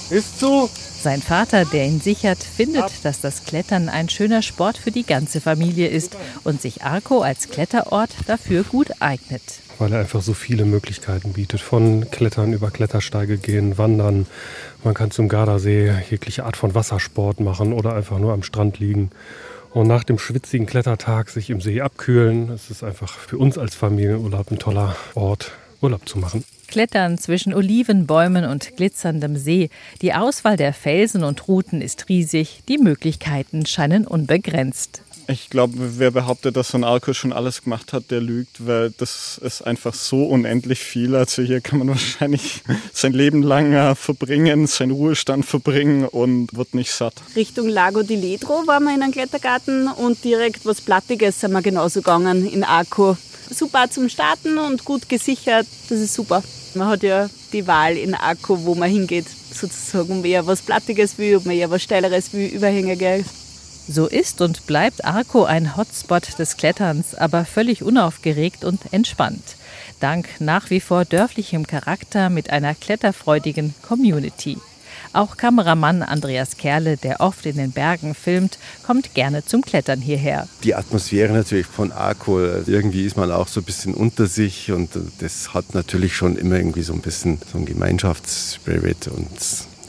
Ist 0.10 0.40
zu. 0.40 0.70
Sein 1.02 1.22
Vater, 1.22 1.64
der 1.64 1.86
ihn 1.86 2.02
sichert, 2.02 2.44
findet, 2.44 3.06
dass 3.06 3.22
das 3.22 3.46
Klettern 3.46 3.88
ein 3.88 4.10
schöner 4.10 4.42
Sport 4.42 4.78
für 4.78 4.92
die 4.92 5.06
ganze 5.06 5.40
Familie 5.40 5.88
ist 5.88 6.18
und 6.44 6.62
sich 6.62 6.84
Arco 6.84 7.22
als 7.22 7.50
Kletterort 7.50 8.10
dafür 8.28 8.64
gut 8.64 8.90
eignet. 9.00 9.42
Weil 9.78 9.94
er 9.94 10.02
einfach 10.02 10.22
so 10.22 10.34
viele 10.34 10.66
Möglichkeiten 10.66 11.32
bietet. 11.32 11.62
Von 11.62 12.12
Klettern 12.12 12.52
über 12.52 12.70
Klettersteige 12.70 13.38
gehen, 13.38 13.78
Wandern. 13.78 14.28
Man 14.84 14.94
kann 14.94 15.10
zum 15.10 15.30
Gardasee 15.30 15.94
jegliche 16.10 16.44
Art 16.44 16.58
von 16.58 16.76
Wassersport 16.76 17.40
machen 17.40 17.72
oder 17.72 17.94
einfach 17.94 18.20
nur 18.20 18.34
am 18.34 18.44
Strand 18.44 18.80
liegen 18.80 19.10
und 19.72 19.88
nach 19.88 20.04
dem 20.04 20.20
schwitzigen 20.20 20.66
Klettertag 20.66 21.30
sich 21.30 21.50
im 21.50 21.62
See 21.62 21.80
abkühlen. 21.80 22.50
Es 22.50 22.70
ist 22.70 22.84
einfach 22.84 23.18
für 23.18 23.38
uns 23.38 23.58
als 23.58 23.74
Familienurlaub 23.74 24.52
ein 24.52 24.60
toller 24.60 24.98
Ort, 25.16 25.54
Urlaub 25.80 26.10
zu 26.10 26.20
machen. 26.20 26.44
Klettern 26.70 27.18
zwischen 27.18 27.54
Olivenbäumen 27.54 28.46
und 28.46 28.76
glitzerndem 28.78 29.36
See. 29.38 29.70
Die 30.02 30.14
Auswahl 30.14 30.56
der 30.56 30.74
Felsen 30.74 31.24
und 31.24 31.48
Routen 31.48 31.82
ist 31.82 32.10
riesig, 32.10 32.62
die 32.68 32.78
Möglichkeiten 32.78 33.66
scheinen 33.66 34.06
unbegrenzt. 34.06 35.02
Ich 35.30 35.52
glaube, 35.52 35.76
wer 36.00 36.10
behauptet, 36.10 36.56
dass 36.58 36.70
so 36.70 36.78
ein 36.80 36.84
Arco 36.84 37.14
schon 37.14 37.34
alles 37.34 37.62
gemacht 37.62 37.94
hat, 37.94 38.10
der 38.10 38.20
lügt, 38.20 38.66
weil 38.66 38.90
das 38.98 39.40
ist 39.44 39.62
einfach 39.62 39.94
so 39.94 40.24
unendlich 40.24 40.80
viel. 40.80 41.16
Also 41.16 41.44
hier 41.44 41.62
kann 41.62 41.78
man 41.78 41.88
wahrscheinlich 41.90 42.64
sein 42.94 43.14
Leben 43.14 43.44
lang 43.44 43.72
äh, 43.74 43.94
verbringen, 43.94 44.66
seinen 44.66 44.92
Ruhestand 44.92 45.46
verbringen 45.46 46.06
und 46.06 46.56
wird 46.56 46.74
nicht 46.74 46.92
satt. 46.92 47.14
Richtung 47.36 47.68
Lago 47.68 48.02
di 48.02 48.16
Ledro 48.16 48.66
waren 48.66 48.86
wir 48.86 48.96
in 48.96 49.04
einem 49.04 49.12
Klettergarten 49.12 49.88
und 49.88 50.24
direkt 50.24 50.66
was 50.66 50.82
Plattiges 50.82 51.40
sind 51.42 51.52
wir 51.52 51.62
genauso 51.62 52.00
gegangen 52.00 52.52
in 52.52 52.64
Arco. 52.64 53.16
Super 53.52 53.90
zum 53.92 54.10
Starten 54.10 54.58
und 54.58 54.84
gut 54.84 55.10
gesichert, 55.10 55.68
das 55.90 56.00
ist 56.00 56.16
super. 56.16 56.44
Man 56.76 56.88
hat 56.88 57.04
ja 57.04 57.30
die 57.54 57.68
Wahl 57.68 57.98
in 57.98 58.16
Arco, 58.16 58.64
wo 58.64 58.76
man 58.76 58.90
hingeht, 58.90 59.26
sozusagen, 59.54 60.04
ob 60.04 60.10
man 60.10 60.26
eher 60.26 60.46
was 60.48 60.62
Plattiges 60.62 61.18
will, 61.18 61.38
ob 61.38 61.46
man 61.46 61.56
eher 61.56 61.70
was 61.70 61.84
Steileres 61.84 62.34
will, 62.34 62.48
Überhängiges. 62.48 63.26
So 63.88 64.06
ist 64.06 64.42
und 64.42 64.68
bleibt 64.68 65.04
Arco 65.04 65.46
ein 65.46 65.76
Hotspot 65.76 66.38
des 66.38 66.58
Kletterns, 66.58 67.16
aber 67.16 67.44
völlig 67.44 67.82
unaufgeregt 67.82 68.64
und 68.64 68.94
entspannt. 68.94 69.56
Dank 70.00 70.28
nach 70.40 70.70
wie 70.70 70.80
vor 70.80 71.06
dörflichem 71.06 71.66
Charakter 71.66 72.30
mit 72.30 72.52
einer 72.52 72.76
kletterfreudigen 72.76 73.74
Community. 73.82 74.58
Auch 75.14 75.38
Kameramann 75.38 76.04
Andreas 76.04 76.58
Kerle, 76.58 76.98
der 76.98 77.20
oft 77.20 77.46
in 77.46 77.58
den 77.58 77.72
Bergen 77.72 78.14
filmt, 78.14 78.60
kommt 78.86 79.14
gerne 79.16 79.44
zum 79.44 79.62
Klettern 79.62 80.02
hierher. 80.02 80.48
Die 80.64 80.76
Atmosphäre 80.76 81.34
natürlich 81.34 81.66
von 81.66 81.92
Arco, 81.92 82.40
irgendwie 82.40 83.06
ist 83.06 83.18
man 83.18 83.32
auch 83.32 83.48
so 83.48 83.62
ein 83.62 83.64
bisschen 83.64 83.94
unter 83.94 84.28
sich 84.28 84.72
und 84.72 84.92
das 85.20 85.54
hat 85.54 85.74
natürlich 85.74 86.16
schon 86.16 86.36
immer 86.36 86.58
irgendwie 86.58 86.84
so 86.84 86.94
ein 86.94 87.02
bisschen 87.02 87.40
so 87.52 87.58
ein 87.58 87.66
Gemeinschaftsspirit 87.66 89.08
und 89.08 89.30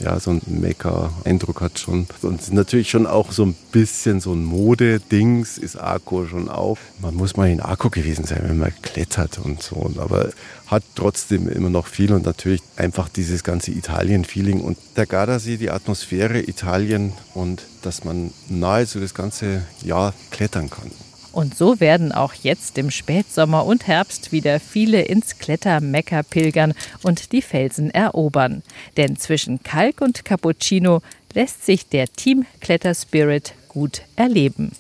ja, 0.01 0.19
so 0.19 0.31
ein 0.31 0.41
Maker-Eindruck 0.47 1.61
hat 1.61 1.79
schon. 1.79 2.07
Und 2.23 2.53
natürlich 2.53 2.91
schon 2.91 3.07
auch 3.07 3.33
so 3.33 3.45
ein 3.45 3.55
bisschen 3.73 4.21
so 4.21 4.33
ein 4.33 4.45
Mode-Dings 4.45 5.59
ist 5.59 5.77
Arco 5.77 6.27
schon 6.27 6.49
auch. 6.49 6.79
Man 7.01 7.15
muss 7.15 7.37
mal 7.37 7.51
in 7.51 7.61
Arco 7.61 7.91
gewesen 7.91 8.25
sein, 8.25 8.43
wenn 8.45 8.59
man 8.59 8.73
klettert 8.83 9.39
und 9.39 9.63
so. 9.63 9.91
Aber 9.99 10.31
hat 10.67 10.83
trotzdem 10.95 11.49
immer 11.49 11.71
noch 11.71 11.87
viel 11.87 12.13
und 12.13 12.25
natürlich 12.25 12.63
einfach 12.77 13.09
dieses 13.09 13.45
ganze 13.45 13.73
Italien-Feeling 13.73 14.61
und 14.61 14.79
der 14.97 15.07
Gardasee, 15.07 15.57
die 15.57 15.71
Atmosphäre 15.71 16.41
Italien 16.41 17.13
und 17.35 17.63
dass 17.83 18.05
man 18.05 18.33
nahezu 18.49 19.01
das 19.01 19.15
ganze 19.15 19.63
Jahr 19.83 20.15
klettern 20.31 20.71
kann. 20.71 20.91
Und 21.33 21.57
so 21.57 21.81
werden 21.81 22.13
auch 22.13 22.35
jetzt 22.35 22.77
im 22.79 22.91
Spätsommer 22.91 23.65
und 23.65 23.87
Herbst 23.87 24.33
wieder 24.33 24.59
viele 24.59 25.03
ins 25.03 25.39
Klettermecker 25.39 26.23
pilgern 26.23 26.75
und 27.03 27.33
die 27.33 27.43
Felsen 27.43 27.91
erobern. 27.91 28.63
Denn 28.97 29.17
zwischen 29.17 29.63
Kalk 29.63 30.01
und 30.01 30.25
Cappuccino 30.25 31.03
lässt 31.33 31.65
sich 31.65 31.89
der 31.89 32.09
Team 32.09 32.47
Kletterspirit 32.61 33.55
gut 33.69 34.03
erleben. 34.17 34.73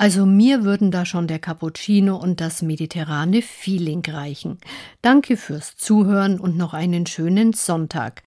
Also 0.00 0.26
mir 0.26 0.62
würden 0.62 0.92
da 0.92 1.04
schon 1.04 1.26
der 1.26 1.40
Cappuccino 1.40 2.14
und 2.14 2.40
das 2.40 2.62
mediterrane 2.62 3.42
Feeling 3.42 4.02
reichen. 4.06 4.58
Danke 5.02 5.36
fürs 5.36 5.76
Zuhören 5.76 6.38
und 6.38 6.56
noch 6.56 6.72
einen 6.72 7.04
schönen 7.06 7.52
Sonntag. 7.52 8.14